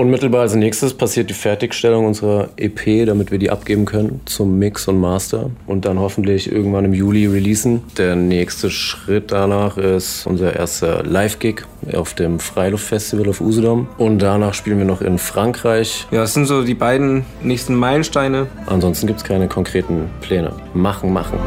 Unmittelbar 0.00 0.40
als 0.40 0.54
nächstes 0.54 0.94
passiert 0.94 1.28
die 1.28 1.34
Fertigstellung 1.34 2.06
unserer 2.06 2.48
EP, 2.56 3.04
damit 3.04 3.30
wir 3.30 3.38
die 3.38 3.50
abgeben 3.50 3.84
können 3.84 4.22
zum 4.24 4.58
Mix 4.58 4.88
und 4.88 4.98
Master 4.98 5.50
und 5.66 5.84
dann 5.84 5.98
hoffentlich 5.98 6.50
irgendwann 6.50 6.86
im 6.86 6.94
Juli 6.94 7.26
releasen. 7.26 7.82
Der 7.98 8.16
nächste 8.16 8.70
Schritt 8.70 9.30
danach 9.30 9.76
ist 9.76 10.26
unser 10.26 10.56
erster 10.56 11.02
Live-Gig 11.02 11.66
auf 11.92 12.14
dem 12.14 12.38
Freiluftfestival 12.40 13.28
auf 13.28 13.42
Usedom 13.42 13.88
und 13.98 14.20
danach 14.20 14.54
spielen 14.54 14.78
wir 14.78 14.86
noch 14.86 15.02
in 15.02 15.18
Frankreich. 15.18 16.06
Ja, 16.10 16.22
das 16.22 16.32
sind 16.32 16.46
so 16.46 16.62
die 16.62 16.72
beiden 16.72 17.26
nächsten 17.42 17.74
Meilensteine. 17.74 18.46
Ansonsten 18.64 19.06
gibt 19.06 19.18
es 19.18 19.24
keine 19.24 19.48
konkreten 19.48 20.08
Pläne. 20.22 20.52
Machen, 20.72 21.12
machen. 21.12 21.38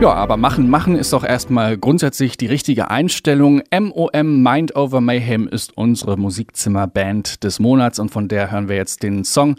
Ja, 0.00 0.12
aber 0.12 0.36
machen, 0.36 0.68
machen 0.68 0.96
ist 0.96 1.12
doch 1.12 1.24
erstmal 1.24 1.78
grundsätzlich 1.78 2.36
die 2.36 2.46
richtige 2.46 2.90
Einstellung. 2.90 3.62
MOM 3.72 4.42
Mind 4.42 4.76
Over 4.76 5.00
Mayhem 5.00 5.48
ist 5.48 5.76
unsere 5.76 6.16
Musikzimmerband 6.16 7.44
des 7.44 7.60
Monats 7.60 7.98
und 7.98 8.10
von 8.10 8.28
der 8.28 8.50
hören 8.50 8.68
wir 8.68 8.76
jetzt 8.76 9.02
den 9.02 9.24
Song, 9.24 9.56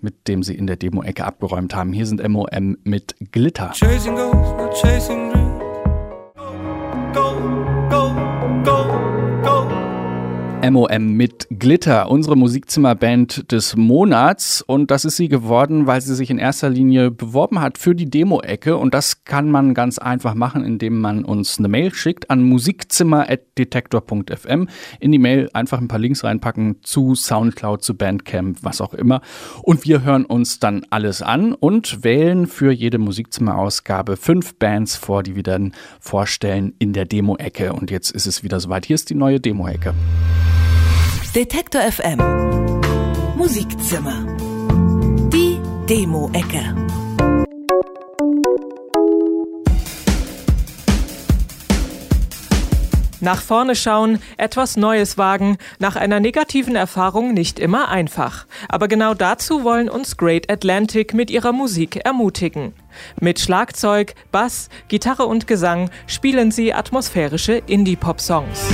mit 0.00 0.28
dem 0.28 0.42
sie 0.42 0.54
in 0.54 0.66
der 0.66 0.76
Demo-Ecke 0.76 1.24
abgeräumt 1.24 1.74
haben. 1.74 1.92
Hier 1.92 2.06
sind 2.06 2.26
MOM 2.26 2.76
mit 2.84 3.16
Glitter. 3.32 3.72
Chasing 3.74 4.14
not 4.14 4.72
chasing 4.80 5.31
MOM 10.70 11.16
mit 11.16 11.48
Glitter, 11.50 12.08
unsere 12.08 12.36
Musikzimmerband 12.36 13.50
des 13.50 13.74
Monats. 13.74 14.62
Und 14.62 14.92
das 14.92 15.04
ist 15.04 15.16
sie 15.16 15.26
geworden, 15.28 15.88
weil 15.88 16.00
sie 16.00 16.14
sich 16.14 16.30
in 16.30 16.38
erster 16.38 16.70
Linie 16.70 17.10
beworben 17.10 17.60
hat 17.60 17.78
für 17.78 17.96
die 17.96 18.08
Demo-Ecke. 18.08 18.76
Und 18.76 18.94
das 18.94 19.24
kann 19.24 19.50
man 19.50 19.74
ganz 19.74 19.98
einfach 19.98 20.34
machen, 20.34 20.64
indem 20.64 21.00
man 21.00 21.24
uns 21.24 21.58
eine 21.58 21.66
Mail 21.68 21.92
schickt 21.92 22.30
an 22.30 22.44
musikzimmer.detektor.fm. 22.44 24.68
In 25.00 25.12
die 25.12 25.18
Mail 25.18 25.50
einfach 25.52 25.80
ein 25.80 25.88
paar 25.88 25.98
Links 25.98 26.22
reinpacken 26.22 26.76
zu 26.82 27.16
Soundcloud, 27.16 27.82
zu 27.82 27.96
Bandcamp, 27.96 28.58
was 28.62 28.80
auch 28.80 28.94
immer. 28.94 29.20
Und 29.62 29.84
wir 29.84 30.04
hören 30.04 30.24
uns 30.24 30.60
dann 30.60 30.86
alles 30.90 31.22
an 31.22 31.54
und 31.54 32.04
wählen 32.04 32.46
für 32.46 32.70
jede 32.70 32.98
Musikzimmerausgabe 32.98 34.16
fünf 34.16 34.54
Bands 34.54 34.94
vor, 34.96 35.24
die 35.24 35.34
wir 35.34 35.42
dann 35.42 35.72
vorstellen 35.98 36.74
in 36.78 36.92
der 36.92 37.04
Demo-Ecke. 37.04 37.72
Und 37.72 37.90
jetzt 37.90 38.12
ist 38.12 38.26
es 38.26 38.44
wieder 38.44 38.60
soweit. 38.60 38.86
Hier 38.86 38.94
ist 38.94 39.10
die 39.10 39.16
neue 39.16 39.40
Demo-Ecke. 39.40 39.92
Detektor 41.34 41.80
FM 41.80 42.18
Musikzimmer. 43.38 44.36
Die 45.32 45.58
Demo-Ecke. 45.88 46.76
Nach 53.20 53.40
vorne 53.40 53.74
schauen, 53.74 54.18
etwas 54.36 54.76
Neues 54.76 55.16
wagen, 55.16 55.56
nach 55.78 55.96
einer 55.96 56.20
negativen 56.20 56.76
Erfahrung 56.76 57.32
nicht 57.32 57.58
immer 57.58 57.88
einfach. 57.88 58.44
Aber 58.68 58.86
genau 58.86 59.14
dazu 59.14 59.64
wollen 59.64 59.88
uns 59.88 60.18
Great 60.18 60.52
Atlantic 60.52 61.14
mit 61.14 61.30
ihrer 61.30 61.52
Musik 61.52 61.96
ermutigen. 62.04 62.74
Mit 63.18 63.40
Schlagzeug, 63.40 64.14
Bass, 64.32 64.68
Gitarre 64.88 65.24
und 65.24 65.46
Gesang 65.46 65.88
spielen 66.06 66.50
sie 66.50 66.74
atmosphärische 66.74 67.54
Indie-Pop-Songs. 67.54 68.68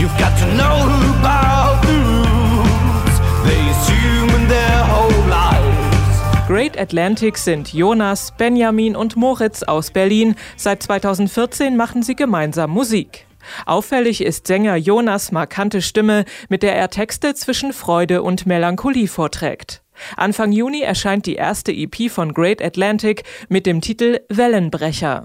You've 0.00 0.16
got 0.16 0.34
to 0.38 0.46
know 0.54 0.88
about 1.18 1.82
the 1.82 1.92
rules. 1.92 3.20
They 3.44 3.60
assume 3.68 4.30
in 4.30 4.48
their 4.48 4.86
whole 4.88 5.28
lives. 5.28 6.46
Great 6.48 6.80
Atlantic 6.80 7.36
sind 7.36 7.74
Jonas, 7.74 8.32
Benjamin 8.38 8.96
und 8.96 9.16
Moritz 9.16 9.62
aus 9.62 9.90
Berlin. 9.90 10.36
Seit 10.56 10.82
2014 10.84 11.76
machen 11.76 12.02
sie 12.02 12.16
gemeinsam 12.16 12.70
Musik. 12.70 13.26
Auffällig 13.66 14.22
ist 14.24 14.46
Sänger 14.46 14.76
Jonas 14.76 15.32
markante 15.32 15.82
Stimme, 15.82 16.24
mit 16.48 16.62
der 16.62 16.74
er 16.76 16.88
Texte 16.88 17.34
zwischen 17.34 17.74
Freude 17.74 18.22
und 18.22 18.46
Melancholie 18.46 19.06
vorträgt. 19.06 19.82
Anfang 20.16 20.52
Juni 20.52 20.80
erscheint 20.80 21.26
die 21.26 21.34
erste 21.34 21.72
EP 21.72 22.10
von 22.10 22.32
Great 22.32 22.62
Atlantic 22.62 23.24
mit 23.50 23.66
dem 23.66 23.82
Titel 23.82 24.20
Wellenbrecher. 24.30 25.24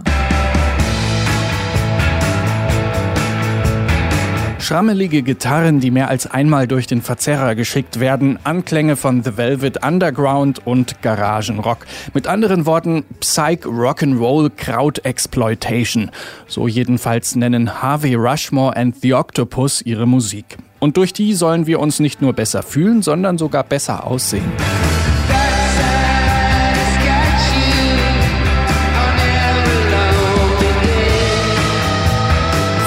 Schrammelige 4.66 5.22
Gitarren, 5.22 5.80
die 5.80 5.92
mehr 5.92 6.10
als 6.10 6.26
einmal 6.26 6.68
durch 6.68 6.88
den 6.88 7.04
Verzerrer 7.04 7.54
geschickt 7.54 8.00
werden, 8.00 8.40
Anklänge 8.46 8.96
von 8.96 9.22
The 9.24 9.38
Velvet 9.38 9.86
Underground 9.86 10.66
und 10.66 11.04
Garagenrock. 11.04 11.86
Mit 12.16 12.26
anderen 12.26 12.66
Worten, 12.66 13.04
Psych 13.20 13.64
Rock'n'Roll 13.68 14.50
Kraut 14.58 15.06
Exploitation. 15.06 16.10
So 16.48 16.68
jedenfalls 16.68 17.36
nennen 17.36 17.84
Harvey 17.84 18.16
Rushmore 18.16 18.76
and 18.76 19.00
the 19.00 19.14
Octopus 19.14 19.84
ihre 19.84 20.08
Musik. 20.08 20.58
Und 20.80 20.98
durch 20.98 21.14
die 21.14 21.36
sollen 21.36 21.68
wir 21.68 21.80
uns 21.80 22.00
nicht 22.00 22.24
nur 22.24 22.34
besser 22.34 22.64
fühlen, 22.64 23.04
sondern 23.04 23.38
sogar 23.38 23.64
besser 23.64 24.08
aussehen. 24.08 24.52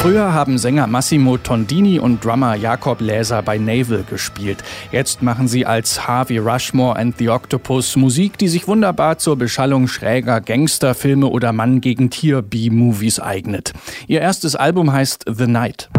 Früher 0.08 0.32
haben 0.32 0.56
Sänger 0.56 0.86
Massimo 0.86 1.36
Tondini 1.36 1.98
und 1.98 2.24
Drummer 2.24 2.54
Jakob 2.54 3.02
Läser 3.02 3.42
bei 3.42 3.58
Naval 3.58 4.04
gespielt. 4.08 4.64
Jetzt 4.90 5.20
machen 5.20 5.48
sie 5.48 5.66
als 5.66 6.08
Harvey 6.08 6.38
Rushmore 6.38 6.98
and 6.98 7.18
the 7.18 7.28
Octopus 7.28 7.94
Musik, 7.94 8.38
die 8.38 8.48
sich 8.48 8.66
wunderbar 8.66 9.18
zur 9.18 9.36
Beschallung 9.36 9.86
schräger 9.86 10.40
Gangsterfilme 10.40 11.26
oder 11.26 11.52
Mann 11.52 11.82
gegen 11.82 12.08
Tier 12.08 12.40
B-Movies 12.40 13.20
eignet. 13.20 13.74
Ihr 14.06 14.22
erstes 14.22 14.56
Album 14.56 14.90
heißt 14.90 15.26
The 15.28 15.46
Night. 15.46 15.90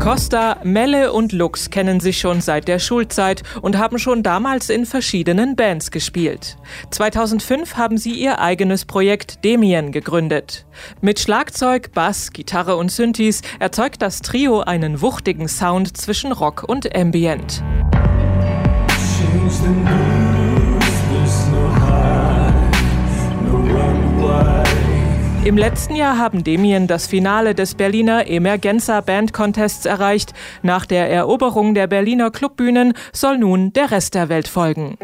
Costa, 0.00 0.56
Melle 0.64 1.12
und 1.12 1.32
Lux 1.32 1.68
kennen 1.68 2.00
sich 2.00 2.18
schon 2.20 2.40
seit 2.40 2.68
der 2.68 2.78
Schulzeit 2.78 3.42
und 3.60 3.76
haben 3.76 3.98
schon 3.98 4.22
damals 4.22 4.70
in 4.70 4.86
verschiedenen 4.86 5.56
Bands 5.56 5.90
gespielt. 5.90 6.56
2005 6.90 7.76
haben 7.76 7.98
sie 7.98 8.12
ihr 8.12 8.40
eigenes 8.40 8.86
Projekt 8.86 9.44
Demien 9.44 9.92
gegründet. 9.92 10.64
Mit 11.02 11.20
Schlagzeug, 11.20 11.92
Bass, 11.92 12.32
Gitarre 12.32 12.76
und 12.76 12.90
Synthes 12.90 13.42
erzeugt 13.58 14.00
das 14.00 14.22
Trio 14.22 14.60
einen 14.60 15.02
wuchtigen 15.02 15.48
Sound 15.48 15.94
zwischen 15.98 16.32
Rock 16.32 16.64
und 16.66 16.96
Ambient. 16.96 17.62
Im 25.42 25.56
letzten 25.56 25.96
Jahr 25.96 26.18
haben 26.18 26.44
Demien 26.44 26.86
das 26.86 27.06
Finale 27.06 27.54
des 27.54 27.74
Berliner 27.74 28.26
Emergenza 28.26 29.00
Band 29.00 29.32
Contests 29.32 29.86
erreicht. 29.86 30.34
Nach 30.62 30.84
der 30.84 31.10
Eroberung 31.10 31.72
der 31.74 31.86
Berliner 31.86 32.30
Clubbühnen 32.30 32.92
soll 33.14 33.38
nun 33.38 33.72
der 33.72 33.90
Rest 33.90 34.14
der 34.14 34.28
Welt 34.28 34.48
folgen. 34.48 34.98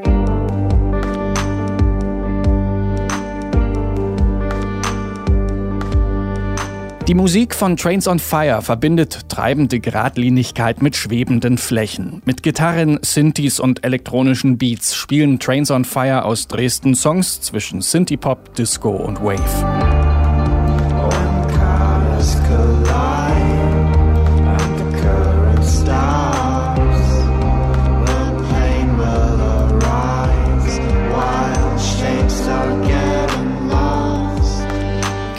Die 7.08 7.14
Musik 7.14 7.54
von 7.54 7.78
Trains 7.78 8.06
on 8.06 8.18
Fire 8.18 8.60
verbindet 8.60 9.30
treibende 9.30 9.80
Geradlinigkeit 9.80 10.82
mit 10.82 10.96
schwebenden 10.96 11.56
Flächen. 11.56 12.20
Mit 12.26 12.42
Gitarren, 12.42 12.98
Synthes 13.00 13.58
und 13.58 13.84
elektronischen 13.84 14.58
Beats 14.58 14.94
spielen 14.94 15.38
Trains 15.38 15.70
on 15.70 15.86
Fire 15.86 16.26
aus 16.26 16.46
Dresden 16.46 16.94
Songs 16.94 17.40
zwischen 17.40 17.80
Synthie-Pop, 17.80 18.54
Disco 18.54 18.90
und 18.90 19.22
Wave. 19.22 20.05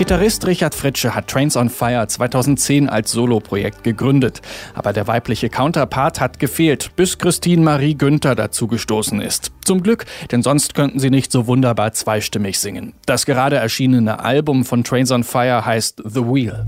Gitarrist 0.07 0.47
Richard 0.47 0.73
Fritsche 0.73 1.13
hat 1.13 1.27
Trains 1.27 1.57
on 1.57 1.69
Fire 1.69 2.07
2010 2.07 2.87
als 2.87 3.11
Soloprojekt 3.11 3.83
gegründet. 3.83 4.41
Aber 4.73 4.93
der 4.93 5.05
weibliche 5.05 5.49
Counterpart 5.49 6.21
hat 6.21 6.39
gefehlt, 6.39 6.95
bis 6.95 7.17
Christine 7.17 7.61
Marie 7.61 7.93
Günther 7.93 8.33
dazu 8.33 8.67
gestoßen 8.67 9.19
ist. 9.19 9.51
Zum 9.65 9.83
Glück, 9.83 10.05
denn 10.31 10.43
sonst 10.43 10.75
könnten 10.75 10.99
sie 10.99 11.09
nicht 11.09 11.33
so 11.33 11.45
wunderbar 11.45 11.91
zweistimmig 11.91 12.57
singen. 12.57 12.93
Das 13.05 13.25
gerade 13.25 13.57
erschienene 13.57 14.21
Album 14.21 14.63
von 14.63 14.85
Trains 14.85 15.11
on 15.11 15.25
Fire 15.25 15.65
heißt 15.65 16.01
The 16.05 16.21
Wheel. 16.21 16.65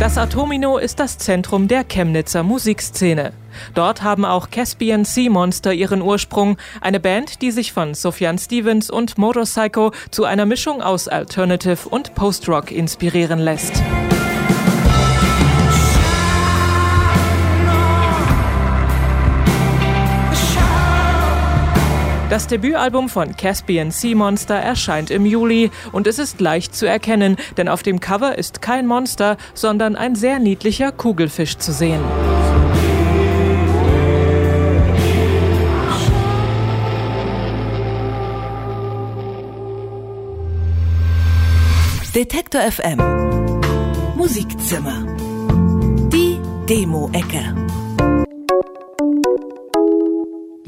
Das 0.00 0.16
Atomino 0.16 0.78
ist 0.78 1.00
das 1.00 1.18
Zentrum 1.18 1.66
der 1.66 1.82
Chemnitzer 1.82 2.44
Musikszene. 2.44 3.32
Dort 3.74 4.04
haben 4.04 4.24
auch 4.24 4.48
Caspian 4.48 5.04
Sea 5.04 5.28
Monster 5.28 5.72
ihren 5.72 6.02
Ursprung, 6.02 6.56
eine 6.80 7.00
Band, 7.00 7.42
die 7.42 7.50
sich 7.50 7.72
von 7.72 7.94
Sufjan 7.94 8.38
Stevens 8.38 8.90
und 8.90 9.18
Motorpsycho 9.18 9.90
zu 10.12 10.24
einer 10.24 10.46
Mischung 10.46 10.82
aus 10.82 11.08
Alternative 11.08 11.88
und 11.88 12.14
Post-Rock 12.14 12.70
inspirieren 12.70 13.40
lässt. 13.40 13.82
Das 22.30 22.46
Debütalbum 22.46 23.08
von 23.08 23.36
Caspian 23.36 23.90
Sea 23.90 24.14
Monster 24.14 24.54
erscheint 24.54 25.10
im 25.10 25.24
Juli 25.24 25.70
und 25.92 26.06
es 26.06 26.18
ist 26.18 26.42
leicht 26.42 26.74
zu 26.74 26.86
erkennen, 26.86 27.36
denn 27.56 27.68
auf 27.68 27.82
dem 27.82 28.00
Cover 28.00 28.36
ist 28.36 28.60
kein 28.60 28.86
Monster, 28.86 29.38
sondern 29.54 29.96
ein 29.96 30.14
sehr 30.14 30.38
niedlicher 30.38 30.92
Kugelfisch 30.92 31.56
zu 31.56 31.72
sehen. 31.72 32.02
Detektor 42.14 42.60
FM 42.62 42.98
Musikzimmer. 44.16 45.06
Die 46.12 46.40
Demo-Ecke 46.68 47.67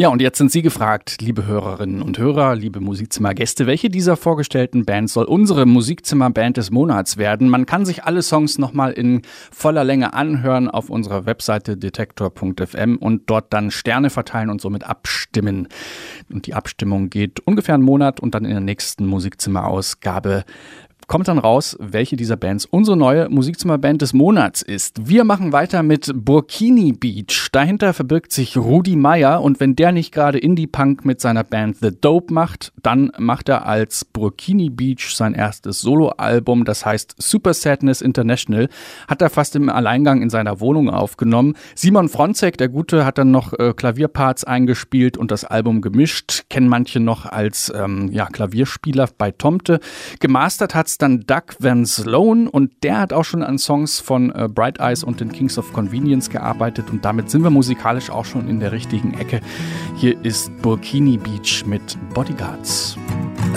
Ja, 0.01 0.09
und 0.09 0.23
jetzt 0.23 0.39
sind 0.39 0.51
Sie 0.51 0.63
gefragt, 0.63 1.21
liebe 1.21 1.45
Hörerinnen 1.45 2.01
und 2.01 2.17
Hörer, 2.17 2.57
liebe 2.57 2.81
Musikzimmergäste, 2.81 3.67
welche 3.67 3.91
dieser 3.91 4.17
vorgestellten 4.17 4.87
Bands 4.87 5.13
soll 5.13 5.27
unsere 5.27 5.67
Musikzimmerband 5.67 6.57
des 6.57 6.71
Monats 6.71 7.19
werden? 7.19 7.51
Man 7.51 7.67
kann 7.67 7.85
sich 7.85 8.03
alle 8.05 8.23
Songs 8.23 8.57
nochmal 8.57 8.93
in 8.93 9.21
voller 9.53 9.85
Länge 9.85 10.15
anhören 10.15 10.71
auf 10.71 10.89
unserer 10.89 11.27
Webseite 11.27 11.77
detektor.fm 11.77 12.97
und 12.97 13.29
dort 13.29 13.53
dann 13.53 13.71
Sterne 13.71 14.09
verteilen 14.09 14.49
und 14.49 14.63
somit 14.63 14.85
abstimmen. 14.85 15.69
Und 16.31 16.47
die 16.47 16.55
Abstimmung 16.55 17.11
geht 17.11 17.41
ungefähr 17.41 17.75
einen 17.75 17.85
Monat 17.85 18.21
und 18.21 18.35
dann 18.35 18.47
in 18.47 18.53
der 18.53 18.61
nächsten 18.61 19.05
Musikzimmerausgabe 19.05 20.47
kommt 21.11 21.27
dann 21.27 21.39
raus, 21.39 21.77
welche 21.81 22.15
dieser 22.15 22.37
Bands 22.37 22.67
unsere 22.67 22.97
neue 22.97 23.29
Musikzimmerband 23.29 24.01
des 24.01 24.13
Monats 24.13 24.63
ist. 24.63 25.09
Wir 25.09 25.25
machen 25.25 25.53
weiter 25.53 25.83
mit 25.83 26.13
Burkini 26.15 26.93
Beach. 26.93 27.49
Dahinter 27.51 27.93
verbirgt 27.95 28.31
sich 28.31 28.57
Rudi 28.57 28.95
Meyer 28.95 29.43
und 29.43 29.59
wenn 29.59 29.75
der 29.75 29.91
nicht 29.91 30.13
gerade 30.13 30.39
Indie-Punk 30.39 31.05
mit 31.05 31.21
seiner 31.21 31.43
Band 31.43 31.79
The 31.81 31.91
Dope 32.01 32.33
macht, 32.33 32.73
dann 32.85 33.11
macht 33.19 33.49
er 33.49 33.67
als 33.67 34.05
Burkini 34.05 34.71
Beach 34.71 35.13
sein 35.17 35.35
erstes 35.35 35.81
Soloalbum, 35.81 36.65
das 36.65 36.87
heißt 36.87 37.17
Super 37.19 37.55
Sadness 37.55 38.03
International, 38.03 38.69
hat 39.09 39.21
er 39.21 39.31
fast 39.31 39.57
im 39.57 39.69
Alleingang 39.69 40.23
in 40.23 40.31
seiner 40.31 40.61
Wohnung 40.61 40.89
aufgenommen. 40.89 41.57
Simon 41.75 42.09
Fronzek, 42.09 42.57
der 42.57 42.69
Gute, 42.69 43.05
hat 43.05 43.19
dann 43.19 43.33
noch 43.33 43.53
äh, 43.55 43.75
Klavierparts 43.75 44.45
eingespielt 44.45 45.17
und 45.17 45.33
das 45.33 45.45
Album 45.45 45.81
gemischt. 45.81 46.45
Kennen 46.49 46.69
manche 46.69 47.01
noch 47.01 47.27
als 47.27 47.73
ähm, 47.75 48.13
ja, 48.13 48.27
Klavierspieler 48.27 49.09
bei 49.19 49.33
Tomte. 49.33 49.81
Gemastert 50.21 50.77
hat's 50.77 51.00
dann 51.03 51.27
Doug 51.27 51.57
Van 51.59 51.87
Sloan 51.87 52.47
und 52.47 52.71
der 52.83 52.99
hat 52.99 53.13
auch 53.13 53.25
schon 53.25 53.43
an 53.43 53.59
Songs 53.59 54.01
von 54.01 54.31
äh, 54.35 54.49
Bright 54.49 54.79
Eyes 54.81 55.03
und 55.05 55.21
den 55.21 55.33
Kings 55.33 55.59
of 55.59 55.73
Convenience 55.73 56.31
gearbeitet 56.31 56.91
und 56.91 57.05
damit 57.05 57.31
sind 57.31 57.43
wir 57.43 57.51
musikalisch 57.51 58.11
auch 58.11 58.25
schon 58.25 58.49
in 58.49 58.61
der 58.61 58.73
richtigen 58.73 59.15
Ecke. 59.15 59.41
Hier 59.97 60.17
ist 60.25 60.51
Burkini 60.63 61.17
Beach 61.17 61.65
mit 61.67 61.97
Bodyguards. 62.15 62.97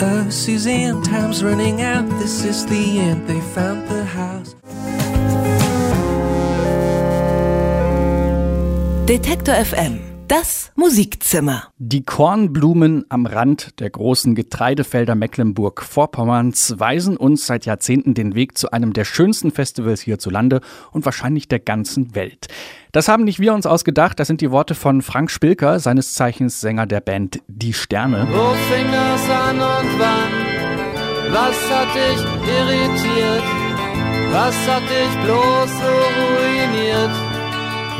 Uh, 0.00 0.28
Suzanne, 0.30 1.00
time's 1.02 1.42
running 1.42 1.80
out. 1.82 2.04
This 2.20 2.44
is 2.44 2.66
the 2.66 2.98
end. 2.98 3.26
They 3.28 3.40
found 3.54 3.82
the 3.88 4.04
house. 4.04 4.56
Detektor 9.06 9.54
FM 9.54 10.13
das 10.28 10.72
Musikzimmer. 10.74 11.64
Die 11.78 12.04
Kornblumen 12.04 13.04
am 13.08 13.26
Rand 13.26 13.80
der 13.80 13.90
großen 13.90 14.34
Getreidefelder 14.34 15.14
Mecklenburg-Vorpommerns 15.14 16.78
weisen 16.78 17.16
uns 17.16 17.46
seit 17.46 17.66
Jahrzehnten 17.66 18.14
den 18.14 18.34
Weg 18.34 18.56
zu 18.56 18.70
einem 18.70 18.92
der 18.92 19.04
schönsten 19.04 19.50
Festivals 19.50 20.00
hierzulande 20.00 20.60
und 20.92 21.04
wahrscheinlich 21.04 21.48
der 21.48 21.60
ganzen 21.60 22.14
Welt. 22.14 22.48
Das 22.92 23.08
haben 23.08 23.24
nicht 23.24 23.40
wir 23.40 23.54
uns 23.54 23.66
ausgedacht, 23.66 24.18
das 24.18 24.28
sind 24.28 24.40
die 24.40 24.50
Worte 24.50 24.74
von 24.74 25.02
Frank 25.02 25.30
Spilker, 25.30 25.78
seines 25.80 26.14
Zeichens 26.14 26.60
Sänger 26.60 26.86
der 26.86 27.00
Band 27.00 27.40
Die 27.48 27.72
Sterne. 27.72 28.26
Wo 28.30 28.54
fing 28.72 28.86
das 28.90 29.30
an 29.30 29.56
und 29.56 29.98
wann? 29.98 30.44
Was 31.32 31.70
hat 31.70 31.94
dich 31.94 32.20
irritiert? 32.48 33.42
Was 34.30 34.56
hat 34.68 34.82
dich 34.82 35.24
bloß 35.24 35.70
so 35.70 35.92
ruiniert? 36.20 37.13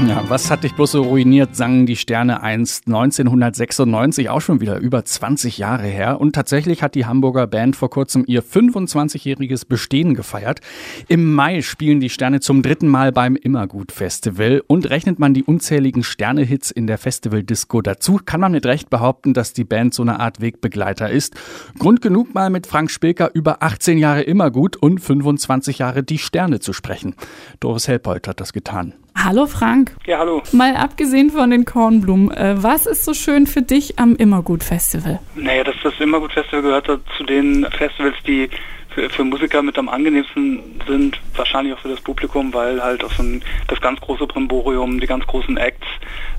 Ja, 0.00 0.28
was 0.28 0.50
hat 0.50 0.64
dich 0.64 0.74
bloß 0.74 0.90
so 0.90 1.02
ruiniert, 1.02 1.54
sangen 1.54 1.87
die 1.87 1.94
Sterne 1.94 2.42
einst 2.42 2.88
1996, 2.88 4.28
auch 4.28 4.40
schon 4.40 4.61
wieder 4.61 4.78
über 4.78 5.04
20 5.04 5.57
Jahre 5.57 5.87
her. 5.87 6.20
Und 6.20 6.35
tatsächlich 6.35 6.83
hat 6.83 6.96
die 6.96 7.07
Hamburger 7.07 7.46
Band 7.46 7.76
vor 7.76 7.90
kurzem 7.90 8.24
ihr 8.26 8.42
25-jähriges 8.42 9.66
Bestehen 9.66 10.14
gefeiert. 10.14 10.61
Im 11.07 11.33
Mai 11.33 11.62
spielen 11.62 12.00
die 12.00 12.11
Sterne 12.11 12.40
zum 12.40 12.62
dritten 12.62 12.88
Mal 12.88 13.12
beim 13.12 13.37
Immergut 13.37 13.92
Festival. 13.92 14.62
Und 14.66 14.90
rechnet 14.90 15.20
man 15.20 15.33
die 15.33 15.44
unzähligen 15.44 16.02
Sterne-Hits 16.02 16.72
in 16.72 16.88
der 16.88 16.98
Festival-Disco 16.98 17.80
dazu, 17.80 18.18
kann 18.22 18.40
man 18.40 18.52
mit 18.52 18.66
Recht 18.66 18.90
behaupten, 18.90 19.33
dass 19.33 19.52
die 19.52 19.64
Band 19.64 19.94
so 19.94 20.02
eine 20.02 20.18
Art 20.18 20.40
Wegbegleiter 20.40 21.09
ist. 21.09 21.35
Grund 21.78 22.02
genug 22.02 22.35
mal 22.35 22.50
mit 22.50 22.66
Frank 22.66 22.90
Spilker 22.90 23.30
über 23.33 23.62
18 23.62 23.96
Jahre 23.98 24.22
Immergut 24.22 24.76
und 24.76 24.98
25 24.98 25.78
Jahre 25.78 26.02
die 26.02 26.18
Sterne 26.18 26.59
zu 26.59 26.72
sprechen. 26.72 27.14
Doris 27.61 27.87
Helpold 27.87 28.26
hat 28.26 28.40
das 28.40 28.52
getan. 28.52 28.94
Hallo 29.24 29.46
Frank. 29.46 29.92
Ja, 30.04 30.18
hallo. 30.18 30.42
Mal 30.52 30.76
abgesehen 30.76 31.30
von 31.30 31.48
den 31.48 31.64
Kornblumen, 31.64 32.30
äh, 32.30 32.62
was 32.62 32.84
ist 32.84 33.06
so 33.06 33.14
schön 33.14 33.46
für 33.46 33.62
dich 33.62 33.98
am 33.98 34.16
Immergut-Festival? 34.16 35.18
Naja, 35.34 35.64
das, 35.64 35.76
das 35.82 35.94
Immergut-Festival 35.98 36.60
gehört 36.60 37.00
zu 37.16 37.24
den 37.24 37.66
Festivals, 37.70 38.16
die 38.26 38.50
für, 38.90 39.08
für, 39.08 39.24
Musiker 39.24 39.62
mit 39.62 39.78
am 39.78 39.88
angenehmsten 39.88 40.78
sind, 40.87 41.18
wahrscheinlich 41.37 41.72
auch 41.72 41.78
für 41.78 41.88
das 41.88 42.02
Publikum, 42.02 42.52
weil 42.52 42.82
halt 42.82 43.02
auf 43.02 43.14
so 43.14 43.22
ein, 43.22 43.42
das 43.68 43.80
ganz 43.80 43.98
große 44.02 44.26
Brimborium, 44.26 45.00
die 45.00 45.06
ganz 45.06 45.26
großen 45.26 45.56
Acts 45.56 45.87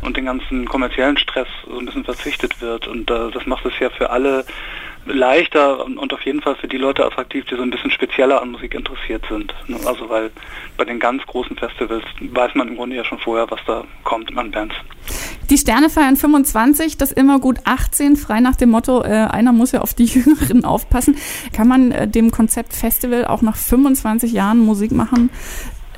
und 0.02 0.16
den 0.16 0.26
ganzen 0.26 0.66
kommerziellen 0.66 1.18
Stress 1.18 1.48
so 1.68 1.80
ein 1.80 1.88
bisschen 1.88 2.06
verzichtet 2.06 2.62
wird. 2.62 2.88
Und 2.88 3.10
äh, 3.10 3.32
das 3.32 3.48
macht 3.48 3.66
es 3.66 3.74
ja 3.80 3.90
für 3.90 4.12
alle 4.12 4.46
leichter 5.06 5.86
und 5.86 6.14
auf 6.14 6.22
jeden 6.22 6.42
Fall 6.42 6.56
für 6.56 6.68
die 6.68 6.78
Leute 6.78 7.06
attraktiv, 7.06 7.46
die 7.46 7.56
so 7.56 7.62
ein 7.62 7.70
bisschen 7.70 7.92
spezieller 7.92 8.42
an 8.42 8.52
Musik 8.52 8.74
interessiert 8.74 9.24
sind. 9.30 9.54
Also 9.86 10.10
weil 10.10 10.32
bei 10.78 10.86
den 10.86 11.00
ganz 11.00 11.24
großen 11.26 11.56
Festivals 11.56 12.04
weiß 12.20 12.56
man 12.56 12.70
im 12.70 12.76
Grunde 12.76 12.96
ja 12.96 13.04
schon 13.04 13.20
vorher, 13.20 13.50
was 13.50 13.60
da 13.68 13.84
kommt 14.04 14.36
an 14.38 14.52
Bands. 14.52 14.76
Die 15.50 15.58
Sterne 15.58 15.90
feiern 15.90 16.16
25, 16.16 16.98
das 16.98 17.12
immer 17.12 17.40
gut 17.40 17.60
18, 17.66 18.16
frei 18.16 18.40
nach 18.40 18.56
dem 18.56 18.72
Motto, 18.72 19.04
äh, 19.04 19.08
einer 19.08 19.54
muss 19.54 19.72
ja 19.72 19.82
auf 19.82 19.94
die 19.94 20.06
Jüngeren 20.06 20.66
aufpassen. 20.66 21.18
Kann 21.54 21.68
man 21.68 21.92
äh, 21.92 22.08
dem 22.08 22.32
Konzept 22.32 22.74
Festival 22.74 23.26
auch 23.26 23.42
nach 23.42 23.56
25 23.56 24.34
Jahren 24.34 24.60
Musik 24.60 24.92
machen 24.92 25.30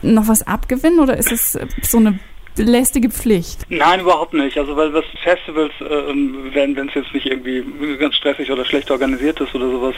noch 0.01 0.27
was 0.27 0.45
abgewinnen 0.45 0.99
oder 0.99 1.17
ist 1.17 1.31
es 1.31 1.55
äh, 1.55 1.67
so 1.81 1.97
eine 1.97 2.19
lästige 2.57 3.09
Pflicht? 3.09 3.65
Nein, 3.69 4.01
überhaupt 4.01 4.33
nicht. 4.33 4.57
Also 4.57 4.75
weil 4.75 4.93
was 4.93 5.05
Festivals, 5.23 5.71
äh, 5.79 6.13
wenn 6.53 6.77
es 6.87 6.93
jetzt 6.93 7.13
nicht 7.13 7.25
irgendwie 7.25 7.63
ganz 7.97 8.15
stressig 8.15 8.51
oder 8.51 8.65
schlecht 8.65 8.91
organisiert 8.91 9.39
ist 9.39 9.53
oder 9.55 9.69
sowas, 9.69 9.95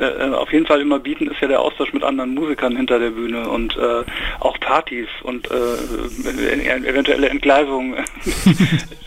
äh, 0.00 0.30
auf 0.30 0.52
jeden 0.52 0.66
Fall 0.66 0.80
immer 0.80 0.98
bieten, 0.98 1.28
ist 1.28 1.40
ja 1.40 1.48
der 1.48 1.60
Austausch 1.60 1.92
mit 1.92 2.02
anderen 2.02 2.34
Musikern 2.34 2.76
hinter 2.76 2.98
der 2.98 3.10
Bühne 3.10 3.48
und 3.48 3.76
äh, 3.76 4.04
auch 4.40 4.58
Partys 4.60 5.08
und 5.22 5.50
äh, 5.50 6.86
eventuelle 6.86 7.28
Entgleisungen 7.28 7.94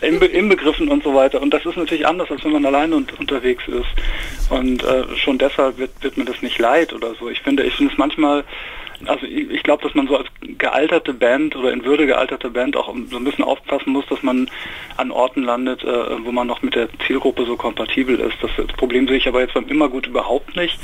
inbegriffen 0.00 0.88
und 0.88 1.02
so 1.02 1.14
weiter. 1.14 1.40
Und 1.40 1.52
das 1.52 1.64
ist 1.64 1.76
natürlich 1.76 2.06
anders, 2.06 2.30
als 2.30 2.44
wenn 2.44 2.52
man 2.52 2.66
alleine 2.66 2.96
und, 2.96 3.18
unterwegs 3.18 3.64
ist. 3.68 4.50
Und 4.50 4.84
äh, 4.84 5.04
schon 5.16 5.38
deshalb 5.38 5.78
wird, 5.78 5.90
wird 6.02 6.16
mir 6.16 6.24
das 6.24 6.42
nicht 6.42 6.58
leid 6.58 6.92
oder 6.92 7.14
so. 7.18 7.28
Ich 7.28 7.40
finde, 7.40 7.62
ich 7.62 7.74
finde 7.74 7.92
es 7.92 7.98
manchmal 7.98 8.44
also 9.08 9.26
ich, 9.26 9.50
ich 9.50 9.62
glaube, 9.62 9.82
dass 9.82 9.94
man 9.94 10.06
so 10.06 10.16
als 10.16 10.28
gealterte 10.58 11.12
Band 11.12 11.56
oder 11.56 11.72
in 11.72 11.84
Würde 11.84 12.06
gealterte 12.06 12.50
Band 12.50 12.76
auch 12.76 12.94
so 13.10 13.16
ein 13.16 13.24
bisschen 13.24 13.44
aufpassen 13.44 13.92
muss, 13.92 14.06
dass 14.06 14.22
man 14.22 14.48
an 14.96 15.10
Orten 15.10 15.42
landet, 15.42 15.82
äh, 15.84 16.24
wo 16.24 16.32
man 16.32 16.46
noch 16.46 16.62
mit 16.62 16.74
der 16.74 16.88
Zielgruppe 17.06 17.44
so 17.44 17.56
kompatibel 17.56 18.18
ist. 18.20 18.36
Das, 18.40 18.50
das 18.56 18.66
Problem 18.76 19.08
sehe 19.08 19.16
ich 19.16 19.28
aber 19.28 19.40
jetzt 19.40 19.54
beim 19.54 19.68
Immergut 19.68 20.06
überhaupt 20.06 20.56
nicht, 20.56 20.78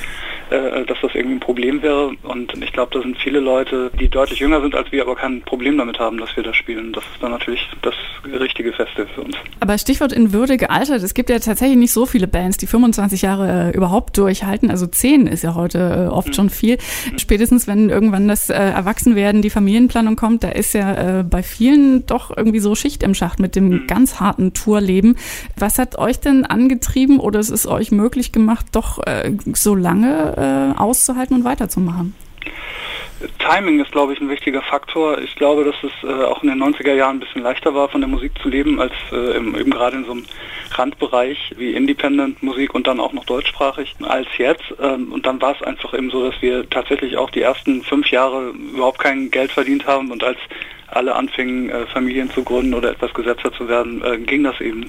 äh, 0.50 0.84
dass 0.84 0.98
das 1.00 1.14
irgendwie 1.14 1.36
ein 1.36 1.40
Problem 1.40 1.82
wäre. 1.82 2.12
Und 2.22 2.52
ich 2.62 2.72
glaube, 2.72 2.92
da 2.92 3.00
sind 3.00 3.16
viele 3.18 3.40
Leute, 3.40 3.90
die 3.98 4.08
deutlich 4.08 4.40
jünger 4.40 4.60
sind 4.60 4.74
als 4.74 4.90
wir, 4.92 5.02
aber 5.02 5.16
kein 5.16 5.42
Problem 5.42 5.78
damit 5.78 5.98
haben, 5.98 6.18
dass 6.18 6.34
wir 6.36 6.42
das 6.42 6.56
spielen. 6.56 6.92
Das 6.92 7.04
ist 7.04 7.22
dann 7.22 7.30
natürlich 7.30 7.66
das 7.82 7.94
richtige 8.24 8.72
Feste 8.72 9.06
für 9.14 9.22
uns. 9.22 9.36
Aber 9.60 9.78
Stichwort 9.78 10.12
in 10.12 10.32
Würde 10.32 10.56
gealtert. 10.56 11.02
Es 11.02 11.14
gibt 11.14 11.30
ja 11.30 11.38
tatsächlich 11.38 11.78
nicht 11.78 11.92
so 11.92 12.06
viele 12.06 12.26
Bands, 12.26 12.56
die 12.56 12.66
25 12.66 13.22
Jahre 13.22 13.70
äh, 13.70 13.76
überhaupt 13.76 14.16
durchhalten. 14.18 14.70
Also 14.70 14.86
10 14.86 15.26
ist 15.26 15.42
ja 15.42 15.54
heute 15.54 16.06
äh, 16.08 16.12
oft 16.12 16.28
mhm. 16.28 16.34
schon 16.34 16.50
viel. 16.50 16.78
Spätestens 17.16 17.66
wenn 17.66 17.88
irgendwann 17.88 18.09
das 18.28 18.50
äh, 18.50 18.54
Erwachsenwerden, 18.54 19.42
die 19.42 19.50
Familienplanung 19.50 20.16
kommt, 20.16 20.44
da 20.44 20.48
ist 20.48 20.74
ja 20.74 21.20
äh, 21.20 21.24
bei 21.24 21.42
vielen 21.42 22.06
doch 22.06 22.36
irgendwie 22.36 22.60
so 22.60 22.74
Schicht 22.74 23.02
im 23.02 23.14
Schacht 23.14 23.40
mit 23.40 23.56
dem 23.56 23.68
mhm. 23.68 23.86
ganz 23.86 24.20
harten 24.20 24.52
Tourleben. 24.52 25.16
Was 25.56 25.78
hat 25.78 25.98
euch 25.98 26.20
denn 26.20 26.44
angetrieben 26.44 27.20
oder 27.20 27.40
es 27.40 27.50
ist 27.50 27.66
euch 27.66 27.90
möglich 27.90 28.32
gemacht, 28.32 28.66
doch 28.72 29.04
äh, 29.06 29.32
so 29.54 29.74
lange 29.74 30.74
äh, 30.76 30.78
auszuhalten 30.78 31.36
und 31.36 31.44
weiterzumachen? 31.44 32.14
Timing 33.38 33.80
ist, 33.80 33.92
glaube 33.92 34.12
ich, 34.12 34.20
ein 34.20 34.28
wichtiger 34.28 34.62
Faktor. 34.62 35.18
Ich 35.18 35.36
glaube, 35.36 35.64
dass 35.64 35.74
es 35.82 35.92
äh, 36.08 36.24
auch 36.24 36.42
in 36.42 36.48
den 36.48 36.62
90er 36.62 36.94
Jahren 36.94 37.16
ein 37.16 37.20
bisschen 37.20 37.42
leichter 37.42 37.74
war, 37.74 37.88
von 37.88 38.00
der 38.00 38.08
Musik 38.08 38.32
zu 38.42 38.48
leben, 38.48 38.80
als 38.80 38.92
äh, 39.12 39.36
im, 39.36 39.54
eben 39.56 39.70
gerade 39.70 39.96
in 39.96 40.04
so 40.04 40.12
einem 40.12 40.24
Randbereich 40.72 41.52
wie 41.56 41.74
Independent-Musik 41.74 42.74
und 42.74 42.86
dann 42.86 43.00
auch 43.00 43.12
noch 43.12 43.24
deutschsprachig 43.24 43.94
als 44.02 44.28
jetzt. 44.38 44.74
Ähm, 44.80 45.12
und 45.12 45.26
dann 45.26 45.40
war 45.40 45.54
es 45.54 45.62
einfach 45.62 45.94
eben 45.94 46.10
so, 46.10 46.30
dass 46.30 46.40
wir 46.40 46.68
tatsächlich 46.70 47.16
auch 47.16 47.30
die 47.30 47.42
ersten 47.42 47.82
fünf 47.82 48.10
Jahre 48.10 48.50
überhaupt 48.50 48.98
kein 48.98 49.30
Geld 49.30 49.52
verdient 49.52 49.86
haben 49.86 50.10
und 50.10 50.24
als 50.24 50.38
alle 50.92 51.14
anfingen, 51.14 51.70
äh, 51.70 51.86
Familien 51.86 52.30
zu 52.30 52.42
gründen 52.42 52.74
oder 52.74 52.90
etwas 52.90 53.12
gesetzter 53.14 53.52
zu 53.52 53.68
werden, 53.68 54.02
äh, 54.04 54.18
ging 54.18 54.44
das 54.44 54.60
eben. 54.60 54.88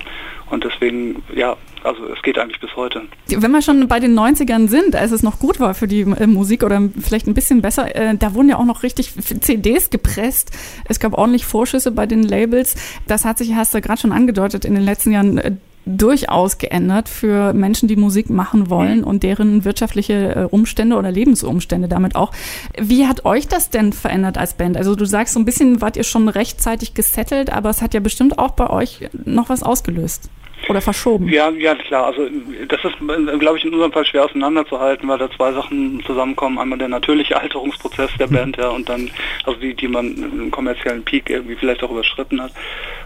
Und 0.50 0.66
deswegen, 0.66 1.24
ja, 1.34 1.56
also 1.84 2.06
es 2.08 2.22
geht 2.22 2.38
eigentlich 2.38 2.60
bis 2.60 2.76
heute. 2.76 3.04
Wenn 3.28 3.52
wir 3.52 3.62
schon 3.62 3.88
bei 3.88 4.00
den 4.00 4.18
90ern 4.18 4.68
sind, 4.68 4.96
als 4.96 5.12
es 5.12 5.24
noch 5.24 5.40
gut 5.40 5.60
war 5.60 5.74
für 5.74 5.88
die 5.88 6.02
äh, 6.02 6.28
Musik 6.28 6.64
oder 6.64 6.90
vielleicht 7.02 7.28
ein 7.28 7.34
bisschen 7.34 7.62
besser, 7.62 7.96
äh, 7.96 8.16
da 8.22 8.34
wurden 8.34 8.50
ja 8.50 8.58
auch 8.58 8.66
noch 8.66 8.84
richtig 8.84 9.14
CDs 9.42 9.90
gepresst. 9.90 10.52
Es 10.88 11.00
gab 11.00 11.14
ordentlich 11.14 11.46
Vorschüsse 11.46 11.92
bei 11.92 12.06
den 12.06 12.24
Labels. 12.24 12.76
Das 13.08 13.26
hat 13.26 13.38
sich, 13.38 13.56
hast 13.56 13.74
du 13.74 13.82
gerade 13.82 14.00
schon 14.00 14.12
angedeutet, 14.12 14.64
in 14.64 14.76
den 14.76 14.84
letzten 14.84 15.12
Jahren 15.12 15.38
äh, 15.38 15.52
durchaus 15.86 16.58
geändert 16.58 17.10
für 17.10 17.54
Menschen, 17.54 17.88
die 17.88 17.96
Musik 17.96 18.30
machen 18.30 18.70
wollen 18.70 19.00
mhm. 19.00 19.04
und 19.04 19.24
deren 19.24 19.66
wirtschaftliche 19.66 20.36
äh, 20.36 20.44
Umstände 20.44 20.96
oder 20.96 21.12
Lebensumstände 21.12 21.88
damit 21.88 22.16
auch. 22.16 22.32
Wie 22.78 23.08
hat 23.08 23.26
euch 23.26 23.48
das 23.48 23.70
denn 23.70 23.94
verändert 23.94 24.38
als 24.38 24.54
Band? 24.54 24.78
Also 24.78 24.96
du 24.96 25.06
sagst, 25.06 25.34
so 25.34 25.40
ein 25.40 25.46
bisschen 25.46 25.82
wart 25.82 25.98
ihr 25.98 26.04
schon 26.04 26.28
rechtzeitig 26.28 26.94
gesettelt, 26.94 27.52
aber 27.52 27.70
es 27.70 27.82
hat 27.82 27.94
ja 27.94 28.00
bestimmt 28.00 28.38
auch 28.38 28.52
bei 28.52 28.70
euch 28.70 29.10
noch 29.26 29.50
was 29.50 29.64
ausgelöst. 29.64 30.30
Oder 30.70 30.82
verschoben? 30.82 31.28
Ja, 31.28 31.50
ja 31.50 31.76
klar. 31.76 32.06
Also 32.06 32.28
das 32.68 32.80
ist, 32.84 32.98
glaube 33.40 33.58
ich, 33.58 33.66
in 33.66 33.74
unserem 33.74 33.92
Fall 33.92 34.06
schwer 34.06 34.26
auseinanderzuhalten, 34.26 35.10
weil 35.10 35.18
da 35.18 35.30
zwei 35.32 35.52
Sachen 35.54 36.02
zusammenkommen. 36.06 36.60
Einmal 36.60 36.78
der 36.78 36.88
natürliche 36.88 37.40
Alterungsprozess 37.40 38.12
der 38.20 38.28
Band, 38.28 38.58
ja, 38.58 38.70
und 38.70 38.88
dann, 38.88 39.10
also 39.44 39.60
die, 39.60 39.74
die 39.74 39.88
man 39.88 40.16
im 40.16 40.52
kommerziellen 40.52 41.04
Peak 41.04 41.30
irgendwie 41.30 41.56
vielleicht 41.56 41.84
auch 41.84 41.92
überschritten 41.92 42.42
hat. 42.42 42.52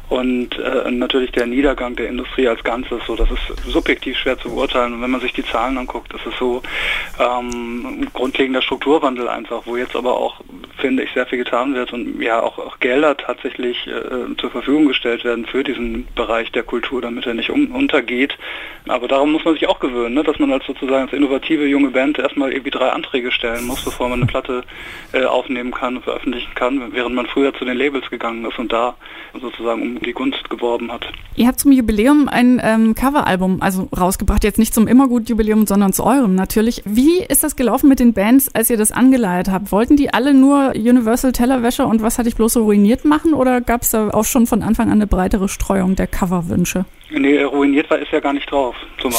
Und 0.10 0.60
äh, 0.60 0.92
natürlich 0.92 1.32
der 1.32 1.48
Niedergang 1.48 1.96
der 1.96 2.10
Industrie 2.10 2.48
als 2.48 2.64
Ganzes. 2.64 3.02
So, 3.08 3.16
das 3.16 3.30
ist 3.32 3.64
subjektiv 3.66 4.18
schwer 4.18 4.38
zu 4.38 4.50
beurteilen. 4.50 4.94
Und 4.94 5.02
wenn 5.02 5.12
man 5.12 5.22
sich 5.22 5.34
die 5.34 5.46
Zahlen 5.46 5.78
anguckt, 5.78 6.14
ist 6.14 6.24
so 6.38 6.62
ähm, 7.20 8.02
ein 8.02 8.10
grundlegender 8.14 8.62
Strukturwandel 8.62 9.28
einfach, 9.28 9.64
wo 9.66 9.78
jetzt 9.78 9.96
aber 9.96 10.18
auch, 10.18 10.42
finde 10.78 11.04
ich, 11.04 11.12
sehr 11.14 11.26
viel 11.26 11.40
getan 11.40 11.74
wird 11.74 11.92
und 11.94 12.22
ja 12.22 12.42
auch, 12.42 12.60
auch 12.60 12.80
Gelder 12.80 13.18
tatsächlich 13.18 13.88
äh, 13.88 14.36
zur 14.38 14.52
Verfügung 14.52 14.88
gestellt 14.88 15.24
werden 15.24 15.46
für 15.46 15.64
diesen 15.64 16.08
Bereich 16.16 16.52
der 16.52 16.64
Kultur, 16.64 17.02
damit 17.02 17.26
er 17.26 17.34
nicht 17.34 17.50
um, 17.50 17.72
untergeht. 17.74 18.38
Aber 18.88 19.08
darum 19.08 19.32
muss 19.32 19.44
man 19.44 19.56
sich 19.56 19.68
auch 19.68 19.80
gewöhnen, 19.80 20.14
ne? 20.14 20.24
dass 20.24 20.38
man 20.38 20.52
als 20.52 20.66
sozusagen 20.66 21.04
als 21.04 21.14
innovative 21.14 21.66
junge 21.66 21.90
Band 21.90 22.20
erstmal 22.20 22.52
irgendwie 22.52 22.72
drei 22.72 22.90
Anträge 22.90 23.32
stellen 23.32 23.66
muss, 23.66 23.84
bevor 23.84 24.10
man 24.10 24.20
eine 24.20 24.28
Platte 24.28 24.64
äh, 25.14 25.24
aufnehmen 25.24 25.72
kann 25.72 25.98
und 25.98 26.04
veröffentlichen 26.04 26.54
kann, 26.54 26.94
während 26.94 27.16
man 27.16 27.26
früher 27.26 27.54
zu 27.56 27.66
den 27.66 27.78
Labels 27.78 28.10
gegangen 28.12 28.46
ist 28.46 28.60
und 28.60 28.72
da 28.72 28.96
sozusagen 29.34 29.82
um 29.82 29.95
die 30.00 30.14
Gunst 30.14 30.50
geworben 30.50 30.92
hat. 30.92 31.06
Ihr 31.36 31.48
habt 31.48 31.60
zum 31.60 31.72
Jubiläum 31.72 32.28
ein 32.28 32.62
ähm, 32.64 32.96
Coveralbum 32.96 33.62
also 33.62 33.88
rausgebracht, 33.96 34.44
jetzt 34.44 34.60
nicht 34.60 34.74
zum 34.74 34.88
Immergut-Jubiläum, 34.88 35.68
sondern 35.68 35.94
zu 35.94 36.04
eurem 36.04 36.36
natürlich. 36.36 36.82
Wie 36.86 37.20
ist 37.20 37.44
das 37.44 37.56
gelaufen 37.56 37.90
mit 37.90 38.00
den 38.00 38.14
Bands, 38.14 38.54
als 38.54 38.70
ihr 38.70 38.78
das 38.78 38.92
angeleiert 38.92 39.50
habt? 39.50 39.72
Wollten 39.72 39.98
die 39.98 40.14
alle 40.14 40.34
nur 40.34 40.74
Universal 40.76 41.32
Tellerwäsche 41.32 41.86
und 41.86 42.02
was 42.02 42.18
hatte 42.18 42.30
ich 42.30 42.36
bloß 42.36 42.54
so 42.54 42.64
ruiniert 42.64 43.06
machen 43.06 43.34
oder 43.34 43.62
gab 43.62 43.82
es 43.82 43.92
da 43.92 44.10
auch 44.10 44.26
schon 44.26 44.48
von 44.48 44.62
Anfang 44.62 44.88
an 44.88 44.94
eine 44.94 45.08
breitere 45.08 45.50
Streuung 45.50 45.96
der 45.96 46.08
Coverwünsche? 46.08 46.86
Nee, 47.10 47.44
ruiniert 47.44 47.90
war 47.90 48.00
ist 48.00 48.12
ja 48.12 48.20
gar 48.20 48.34
nicht 48.34 48.50
drauf. 48.50 48.76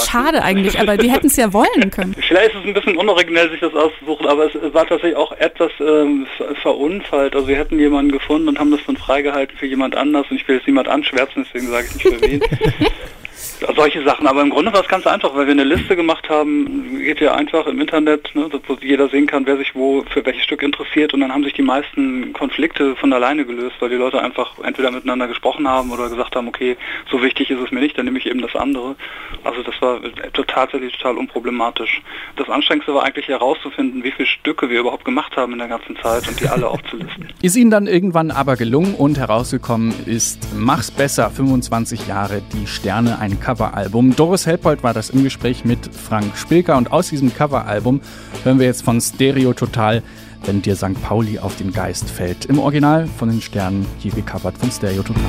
Schade 0.06 0.42
eigentlich, 0.42 0.78
aber 0.80 0.96
die 0.96 1.10
hätten 1.10 1.28
es 1.28 1.36
ja 1.36 1.52
wollen 1.52 1.90
können. 1.90 2.14
Vielleicht 2.28 2.54
ist 2.54 2.60
es 2.60 2.66
ein 2.66 2.74
bisschen 2.74 2.96
unoriginell, 2.96 3.50
sich 3.50 3.60
das 3.60 3.74
auszusuchen, 3.74 4.26
aber 4.26 4.46
es 4.46 4.74
war 4.74 4.86
tatsächlich 4.86 5.16
auch 5.16 5.32
etwas 5.32 5.70
ähm, 5.80 6.26
verunfallt. 6.62 7.36
Also 7.36 7.46
wir 7.46 7.56
hätten 7.56 7.78
jemanden 7.78 8.10
gefunden 8.10 8.48
und 8.48 8.58
haben 8.58 8.72
das 8.72 8.80
dann 8.86 8.96
freigehalten 8.96 9.56
für 9.56 9.66
jemand 9.66 9.96
anders 9.96 10.26
und 10.30 10.36
ich 10.36 10.48
will 10.48 10.56
jetzt 10.56 10.66
niemand 10.66 10.88
anschwärzen, 10.88 11.44
deswegen 11.44 11.70
sage 11.70 11.86
ich 11.88 11.94
nicht 11.94 12.16
für 12.16 12.22
wen. 12.22 12.40
solche 13.74 14.02
Sachen. 14.04 14.26
Aber 14.26 14.42
im 14.42 14.50
Grunde 14.50 14.72
war 14.72 14.80
es 14.80 14.88
ganz 14.88 15.06
einfach, 15.06 15.34
weil 15.34 15.46
wir 15.46 15.52
eine 15.52 15.64
Liste 15.64 15.96
gemacht 15.96 16.28
haben, 16.28 16.98
geht 16.98 17.20
ja 17.20 17.34
einfach 17.34 17.66
im 17.66 17.80
Internet, 17.80 18.34
ne, 18.34 18.48
wo 18.66 18.74
jeder 18.80 19.08
sehen 19.08 19.26
kann, 19.26 19.46
wer 19.46 19.56
sich 19.56 19.74
wo 19.74 20.04
für 20.10 20.24
welches 20.24 20.44
Stück 20.44 20.62
interessiert 20.62 21.14
und 21.14 21.20
dann 21.20 21.32
haben 21.32 21.44
sich 21.44 21.54
die 21.54 21.62
meisten 21.62 22.32
Konflikte 22.32 22.96
von 22.96 23.12
alleine 23.12 23.44
gelöst, 23.44 23.76
weil 23.80 23.90
die 23.90 23.96
Leute 23.96 24.22
einfach 24.22 24.58
entweder 24.62 24.90
miteinander 24.90 25.28
gesprochen 25.28 25.68
haben 25.68 25.90
oder 25.90 26.08
gesagt 26.08 26.36
haben, 26.36 26.48
okay, 26.48 26.76
so 27.10 27.22
wichtig 27.22 27.50
ist 27.50 27.60
es 27.60 27.70
mir 27.70 27.80
nicht, 27.80 27.96
dann 27.96 28.04
nehme 28.04 28.18
ich 28.18 28.26
eben 28.26 28.42
das 28.42 28.54
andere. 28.54 28.96
Also 29.44 29.62
das 29.62 29.74
war 29.80 30.00
tatsächlich 30.46 30.96
total 30.96 31.16
unproblematisch. 31.18 32.02
Das 32.36 32.48
Anstrengendste 32.48 32.94
war 32.94 33.04
eigentlich 33.04 33.28
herauszufinden, 33.28 34.02
wie 34.02 34.12
viele 34.12 34.28
Stücke 34.28 34.70
wir 34.70 34.80
überhaupt 34.80 35.04
gemacht 35.04 35.36
haben 35.36 35.52
in 35.52 35.58
der 35.58 35.68
ganzen 35.68 35.96
Zeit 35.96 36.26
und 36.28 36.40
die 36.40 36.48
alle 36.48 36.68
aufzulisten. 36.68 37.28
Ist 37.42 37.56
Ihnen 37.56 37.70
dann 37.70 37.86
irgendwann 37.86 38.30
aber 38.30 38.56
gelungen 38.56 38.94
und 38.94 39.18
herausgekommen 39.18 39.94
ist 40.06 40.48
Mach's 40.56 40.90
besser, 40.90 41.30
25 41.30 42.06
Jahre, 42.06 42.42
die 42.52 42.66
Sterne, 42.66 43.18
ein 43.18 43.38
Coveralbum. 43.46 44.16
Doris 44.16 44.44
Helpold 44.44 44.82
war 44.82 44.92
das 44.92 45.10
im 45.10 45.22
Gespräch 45.22 45.64
mit 45.64 45.78
Frank 45.94 46.36
Spilker 46.36 46.76
und 46.76 46.90
aus 46.90 47.10
diesem 47.10 47.32
Coveralbum 47.32 48.00
hören 48.42 48.58
wir 48.58 48.66
jetzt 48.66 48.82
von 48.82 49.00
Stereo 49.00 49.52
Total, 49.52 50.02
wenn 50.44 50.62
dir 50.62 50.74
St. 50.74 51.00
Pauli 51.00 51.38
auf 51.38 51.54
den 51.56 51.72
Geist 51.72 52.10
fällt. 52.10 52.46
Im 52.46 52.58
Original 52.58 53.06
von 53.06 53.28
den 53.28 53.40
Sternen, 53.40 53.86
hier 54.00 54.10
gecovert 54.10 54.58
von 54.58 54.68
Stereo 54.72 55.04
Total. 55.04 55.22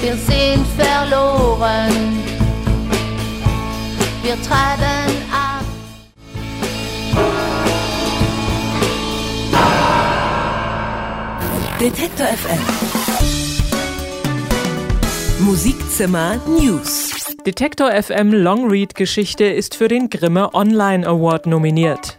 Wir 0.00 0.16
sind 0.16 0.66
verloren, 0.76 1.92
wir 4.24 4.34
treiben 4.42 5.14
ab. 5.30 5.64
Detektor 11.80 12.26
FM 12.26 12.58
Musikzimmer 15.44 16.40
News 16.48 17.13
Detektor 17.46 17.90
FM 17.90 18.32
Longread 18.32 18.94
Geschichte 18.94 19.44
ist 19.44 19.74
für 19.74 19.88
den 19.88 20.08
Grimme 20.08 20.54
Online 20.54 21.06
Award 21.06 21.44
nominiert. 21.44 22.16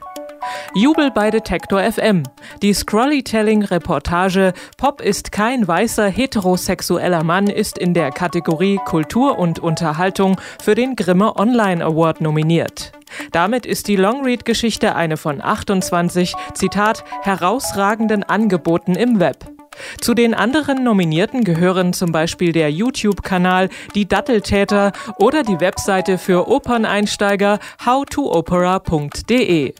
Jubel 0.75 1.09
bei 1.09 1.31
Detektor 1.31 1.81
FM. 1.81 2.21
Die 2.61 2.75
Scrollytelling-Reportage 2.75 4.53
Pop 4.77 5.01
ist 5.01 5.31
kein 5.31 5.67
weißer 5.67 6.09
heterosexueller 6.09 7.23
Mann 7.23 7.47
ist 7.47 7.79
in 7.79 7.95
der 7.95 8.11
Kategorie 8.11 8.79
Kultur 8.85 9.39
und 9.39 9.57
Unterhaltung 9.57 10.39
für 10.61 10.75
den 10.75 10.95
Grimme 10.95 11.35
Online 11.37 11.83
Award 11.83 12.21
nominiert. 12.21 12.91
Damit 13.31 13.65
ist 13.65 13.87
die 13.87 13.95
Longread-Geschichte 13.95 14.93
eine 14.93 15.17
von 15.17 15.41
28, 15.41 16.35
Zitat, 16.53 17.03
herausragenden 17.23 18.23
Angeboten 18.23 18.93
im 18.93 19.19
Web. 19.19 19.54
Zu 20.01 20.13
den 20.13 20.33
anderen 20.33 20.83
Nominierten 20.83 21.43
gehören 21.43 21.93
zum 21.93 22.11
Beispiel 22.11 22.51
der 22.51 22.71
YouTube-Kanal 22.71 23.69
Die 23.95 24.07
Datteltäter 24.07 24.91
oder 25.17 25.43
die 25.43 25.59
Webseite 25.59 26.17
für 26.17 26.47
Operneinsteiger 26.47 27.59
howtoopera.de. 27.85 29.73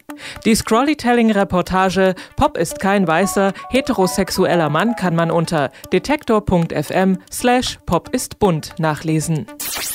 Die 0.46 0.56
Scrollytelling-Reportage 0.56 2.16
Pop 2.36 2.58
ist 2.58 2.80
kein 2.80 3.08
weißer, 3.08 3.54
heterosexueller 3.70 4.70
Mann 4.70 4.96
kann 4.96 5.16
man 5.16 5.32
unter 5.32 5.72
detektor.fm 5.92 7.18
slash 7.32 7.80
pop 7.86 8.10
ist 8.14 8.40
bunt 8.40 8.76
nachlesen. 8.80 9.48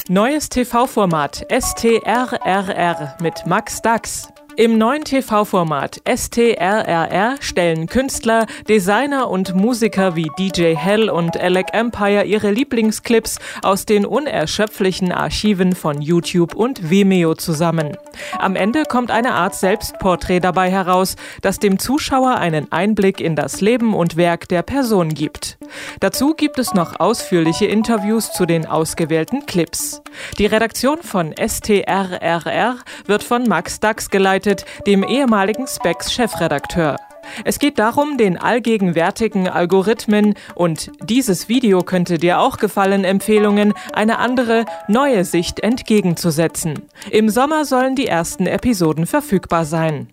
Neues 0.08 0.48
TV-Format 0.48 1.46
STRRR 1.50 3.16
mit 3.20 3.46
Max 3.46 3.80
Dax. 3.80 4.28
Im 4.60 4.76
neuen 4.76 5.04
TV-Format 5.04 6.02
STRRR 6.06 7.36
stellen 7.40 7.86
Künstler, 7.86 8.44
Designer 8.68 9.30
und 9.30 9.54
Musiker 9.54 10.16
wie 10.16 10.28
DJ 10.38 10.74
Hell 10.74 11.08
und 11.08 11.38
Alec 11.38 11.68
Empire 11.72 12.24
ihre 12.24 12.50
Lieblingsclips 12.50 13.38
aus 13.62 13.86
den 13.86 14.04
unerschöpflichen 14.04 15.12
Archiven 15.12 15.74
von 15.74 16.02
YouTube 16.02 16.54
und 16.54 16.90
Vimeo 16.90 17.34
zusammen. 17.36 17.96
Am 18.38 18.54
Ende 18.54 18.82
kommt 18.82 19.10
eine 19.10 19.32
Art 19.32 19.54
Selbstporträt 19.54 20.40
dabei 20.40 20.70
heraus, 20.70 21.16
das 21.40 21.58
dem 21.58 21.78
Zuschauer 21.78 22.34
einen 22.34 22.70
Einblick 22.70 23.22
in 23.22 23.36
das 23.36 23.62
Leben 23.62 23.94
und 23.94 24.18
Werk 24.18 24.46
der 24.48 24.60
Person 24.60 25.14
gibt. 25.14 25.56
Dazu 26.00 26.34
gibt 26.34 26.58
es 26.58 26.74
noch 26.74 27.00
ausführliche 27.00 27.64
Interviews 27.64 28.32
zu 28.32 28.44
den 28.44 28.66
ausgewählten 28.66 29.46
Clips. 29.46 30.02
Die 30.38 30.46
Redaktion 30.46 30.98
von 31.02 31.34
STRRR 31.36 32.76
wird 33.06 33.22
von 33.22 33.44
Max 33.48 33.80
Dax 33.80 34.10
geleitet, 34.10 34.49
dem 34.86 35.02
ehemaligen 35.02 35.66
Specs-Chefredakteur. 35.66 36.96
Es 37.44 37.58
geht 37.58 37.78
darum, 37.78 38.16
den 38.16 38.36
allgegenwärtigen 38.36 39.48
Algorithmen 39.48 40.34
und 40.54 40.90
dieses 41.04 41.48
Video 41.48 41.80
könnte 41.80 42.18
dir 42.18 42.40
auch 42.40 42.58
gefallen 42.58 43.04
Empfehlungen 43.04 43.74
eine 43.92 44.18
andere, 44.18 44.64
neue 44.88 45.24
Sicht 45.24 45.60
entgegenzusetzen. 45.60 46.82
Im 47.10 47.28
Sommer 47.28 47.64
sollen 47.64 47.96
die 47.96 48.06
ersten 48.06 48.46
Episoden 48.46 49.06
verfügbar 49.06 49.64
sein. 49.64 50.08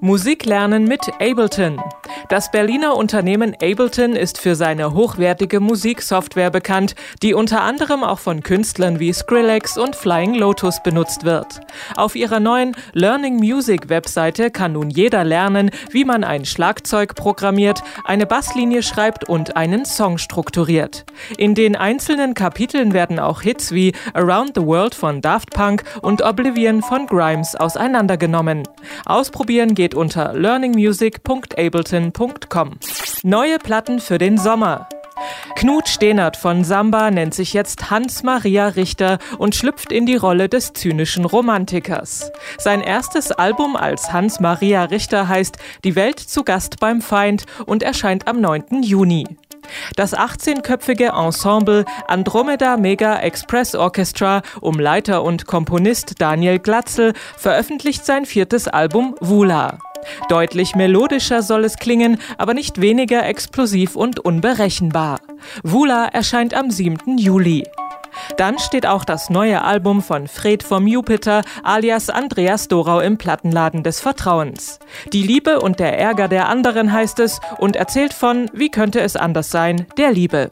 Musik 0.00 0.44
lernen 0.44 0.84
mit 0.84 1.00
Ableton. 1.20 1.80
Das 2.28 2.52
Berliner 2.52 2.96
Unternehmen 2.96 3.54
Ableton 3.54 4.14
ist 4.14 4.38
für 4.38 4.54
seine 4.54 4.94
hochwertige 4.94 5.58
Musiksoftware 5.58 6.50
bekannt, 6.50 6.94
die 7.22 7.34
unter 7.34 7.62
anderem 7.62 8.04
auch 8.04 8.20
von 8.20 8.44
Künstlern 8.44 9.00
wie 9.00 9.12
Skrillex 9.12 9.76
und 9.76 9.96
Flying 9.96 10.34
Lotus 10.34 10.82
benutzt 10.84 11.24
wird. 11.24 11.60
Auf 11.96 12.14
ihrer 12.14 12.38
neuen 12.38 12.76
Learning 12.92 13.36
Music 13.36 13.88
Webseite 13.88 14.52
kann 14.52 14.74
nun 14.74 14.90
jeder 14.90 15.24
lernen, 15.24 15.70
wie 15.90 16.04
man 16.04 16.22
ein 16.22 16.44
Schlagzeug 16.48 17.14
programmiert, 17.14 17.82
eine 18.04 18.26
Basslinie 18.26 18.82
schreibt 18.82 19.28
und 19.28 19.56
einen 19.56 19.84
Song 19.84 20.18
strukturiert. 20.18 21.04
In 21.36 21.54
den 21.54 21.76
einzelnen 21.76 22.34
Kapiteln 22.34 22.92
werden 22.92 23.18
auch 23.18 23.42
Hits 23.42 23.72
wie 23.72 23.92
Around 24.14 24.52
the 24.56 24.62
World 24.62 24.94
von 24.94 25.20
Daft 25.20 25.50
Punk 25.50 25.84
und 26.02 26.22
Oblivion 26.22 26.82
von 26.82 27.06
Grimes 27.06 27.54
auseinandergenommen. 27.54 28.64
Ausprobieren 29.04 29.74
geht 29.74 29.94
unter 29.94 30.32
learningmusic.ableton.com. 30.34 32.70
Neue 33.22 33.58
Platten 33.58 34.00
für 34.00 34.18
den 34.18 34.38
Sommer. 34.38 34.88
Knut 35.56 35.88
Stehnert 35.88 36.36
von 36.36 36.64
Samba 36.64 37.10
nennt 37.10 37.34
sich 37.34 37.52
jetzt 37.52 37.90
Hans-Maria 37.90 38.68
Richter 38.68 39.18
und 39.38 39.54
schlüpft 39.54 39.92
in 39.92 40.06
die 40.06 40.16
Rolle 40.16 40.48
des 40.48 40.72
zynischen 40.72 41.24
Romantikers. 41.24 42.30
Sein 42.58 42.80
erstes 42.80 43.32
Album 43.32 43.76
als 43.76 44.12
Hans-Maria 44.12 44.84
Richter 44.84 45.28
heißt 45.28 45.58
Die 45.84 45.96
Welt 45.96 46.20
zu 46.20 46.44
Gast 46.44 46.80
beim 46.80 47.00
Feind 47.00 47.46
und 47.66 47.82
erscheint 47.82 48.28
am 48.28 48.40
9. 48.40 48.82
Juni. 48.82 49.26
Das 49.96 50.16
18-köpfige 50.16 51.12
Ensemble 51.14 51.84
Andromeda 52.06 52.76
Mega 52.76 53.18
Express 53.18 53.74
Orchestra 53.74 54.42
um 54.60 54.78
Leiter 54.78 55.22
und 55.22 55.46
Komponist 55.46 56.20
Daniel 56.20 56.58
Glatzel 56.58 57.12
veröffentlicht 57.36 58.06
sein 58.06 58.24
viertes 58.24 58.68
Album 58.68 59.14
Vula. 59.20 59.78
Deutlich 60.28 60.74
melodischer 60.74 61.42
soll 61.42 61.64
es 61.64 61.76
klingen, 61.76 62.18
aber 62.36 62.54
nicht 62.54 62.80
weniger 62.80 63.26
explosiv 63.26 63.96
und 63.96 64.20
unberechenbar. 64.20 65.20
Vula 65.62 66.06
erscheint 66.06 66.54
am 66.54 66.70
7. 66.70 67.18
Juli. 67.18 67.64
Dann 68.36 68.58
steht 68.58 68.86
auch 68.86 69.04
das 69.04 69.30
neue 69.30 69.62
Album 69.62 70.02
von 70.02 70.28
Fred 70.28 70.62
vom 70.62 70.86
Jupiter 70.86 71.42
alias 71.62 72.10
Andreas 72.10 72.68
Dorau 72.68 73.00
im 73.00 73.18
Plattenladen 73.18 73.82
des 73.82 74.00
Vertrauens. 74.00 74.78
Die 75.12 75.22
Liebe 75.22 75.60
und 75.60 75.80
der 75.80 75.98
Ärger 75.98 76.28
der 76.28 76.48
anderen 76.48 76.92
heißt 76.92 77.20
es 77.20 77.40
und 77.58 77.76
erzählt 77.76 78.12
von, 78.12 78.50
wie 78.52 78.70
könnte 78.70 79.00
es 79.00 79.16
anders 79.16 79.50
sein, 79.50 79.86
der 79.96 80.12
Liebe. 80.12 80.50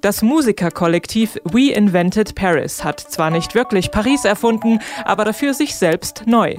Das 0.00 0.22
Musikerkollektiv 0.22 1.38
We 1.44 1.72
Invented 1.72 2.34
Paris 2.34 2.84
hat 2.84 3.00
zwar 3.00 3.30
nicht 3.30 3.54
wirklich 3.54 3.90
Paris 3.90 4.24
erfunden, 4.24 4.80
aber 5.04 5.24
dafür 5.24 5.54
sich 5.54 5.76
selbst 5.76 6.24
neu. 6.26 6.56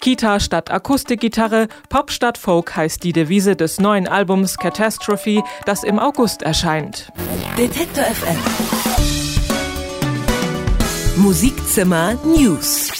Kita 0.00 0.40
statt 0.40 0.70
Akustikgitarre, 0.70 1.68
Pop 1.88 2.10
statt 2.10 2.38
Folk 2.38 2.76
heißt 2.76 3.02
die 3.02 3.12
Devise 3.12 3.56
des 3.56 3.80
neuen 3.80 4.06
Albums 4.06 4.58
Catastrophe, 4.58 5.42
das 5.66 5.84
im 5.84 5.98
August 5.98 6.42
erscheint. 6.42 7.10
Detektor 7.56 8.04
FM. 8.04 8.38
Musikzimmer 11.16 12.14
News. 12.24 12.90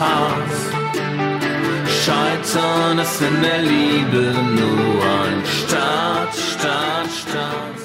Hart. 0.00 0.58
Scheitern 2.02 2.98
ist 2.98 3.20
in 3.20 3.42
der 3.42 3.62
Liebe 3.62 4.34
nur 4.58 5.02
ein 5.22 5.44
Start, 5.44 6.34
Start, 6.34 7.10
Start. 7.10 7.77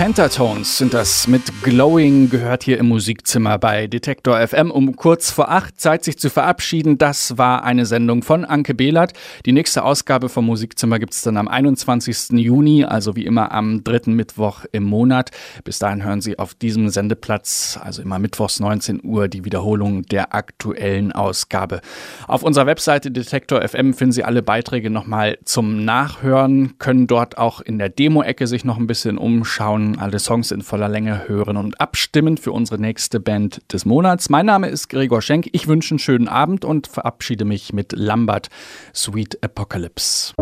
Pentatones 0.00 0.78
sind 0.78 0.94
das 0.94 1.28
mit 1.28 1.42
Glowing, 1.62 2.30
gehört 2.30 2.62
hier 2.62 2.78
im 2.78 2.88
Musikzimmer 2.88 3.58
bei 3.58 3.86
Detektor 3.86 4.40
FM 4.40 4.70
um 4.70 4.96
kurz 4.96 5.30
vor 5.30 5.50
acht. 5.50 5.78
Zeit 5.78 6.04
sich 6.04 6.18
zu 6.18 6.30
verabschieden. 6.30 6.96
Das 6.96 7.36
war 7.36 7.64
eine 7.64 7.84
Sendung 7.84 8.22
von 8.22 8.46
Anke 8.46 8.72
Behlert. 8.72 9.12
Die 9.44 9.52
nächste 9.52 9.84
Ausgabe 9.84 10.30
vom 10.30 10.46
Musikzimmer 10.46 10.98
gibt 10.98 11.12
es 11.12 11.20
dann 11.20 11.36
am 11.36 11.48
21. 11.48 12.30
Juni, 12.30 12.82
also 12.82 13.14
wie 13.14 13.26
immer 13.26 13.52
am 13.52 13.84
dritten 13.84 14.14
Mittwoch 14.14 14.64
im 14.72 14.84
Monat. 14.84 15.32
Bis 15.64 15.78
dahin 15.78 16.02
hören 16.02 16.22
Sie 16.22 16.38
auf 16.38 16.54
diesem 16.54 16.88
Sendeplatz, 16.88 17.78
also 17.82 18.00
immer 18.00 18.18
mittwochs 18.18 18.58
19 18.58 19.02
Uhr, 19.04 19.28
die 19.28 19.44
Wiederholung 19.44 20.04
der 20.04 20.34
aktuellen 20.34 21.12
Ausgabe. 21.12 21.82
Auf 22.26 22.42
unserer 22.42 22.64
Webseite 22.64 23.10
Detektor 23.10 23.60
FM 23.60 23.92
finden 23.92 24.12
Sie 24.12 24.24
alle 24.24 24.42
Beiträge 24.42 24.88
nochmal 24.88 25.36
zum 25.44 25.84
Nachhören, 25.84 26.78
können 26.78 27.06
dort 27.06 27.36
auch 27.36 27.60
in 27.60 27.76
der 27.76 27.90
Demo-Ecke 27.90 28.46
sich 28.46 28.64
noch 28.64 28.78
ein 28.78 28.86
bisschen 28.86 29.18
umschauen 29.18 29.89
alle 29.98 30.18
Songs 30.18 30.50
in 30.50 30.62
voller 30.62 30.88
Länge 30.88 31.28
hören 31.28 31.56
und 31.56 31.80
abstimmen 31.80 32.36
für 32.36 32.52
unsere 32.52 32.80
nächste 32.80 33.20
Band 33.20 33.60
des 33.72 33.84
Monats. 33.84 34.30
Mein 34.30 34.46
Name 34.46 34.68
ist 34.68 34.88
Gregor 34.88 35.22
Schenk. 35.22 35.48
Ich 35.52 35.66
wünsche 35.66 35.92
einen 35.92 35.98
schönen 35.98 36.28
Abend 36.28 36.64
und 36.64 36.86
verabschiede 36.86 37.44
mich 37.44 37.72
mit 37.72 37.92
Lambert 37.92 38.48
Sweet 38.94 39.42
Apocalypse. 39.42 40.34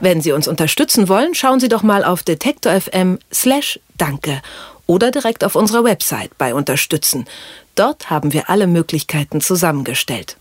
Wenn 0.00 0.20
Sie 0.20 0.32
uns 0.32 0.48
unterstützen 0.48 1.08
wollen, 1.08 1.34
schauen 1.34 1.60
Sie 1.60 1.68
doch 1.68 1.82
mal 1.82 2.04
auf 2.04 2.22
detektor 2.22 2.80
FM 2.80 3.18
slash 3.32 3.80
danke 3.98 4.40
oder 4.86 5.10
direkt 5.10 5.44
auf 5.44 5.54
unserer 5.54 5.84
Website 5.84 6.36
bei 6.38 6.54
Unterstützen. 6.54 7.26
Dort 7.74 8.08
haben 8.08 8.32
wir 8.32 8.48
alle 8.48 8.66
Möglichkeiten 8.66 9.40
zusammengestellt. 9.40 10.34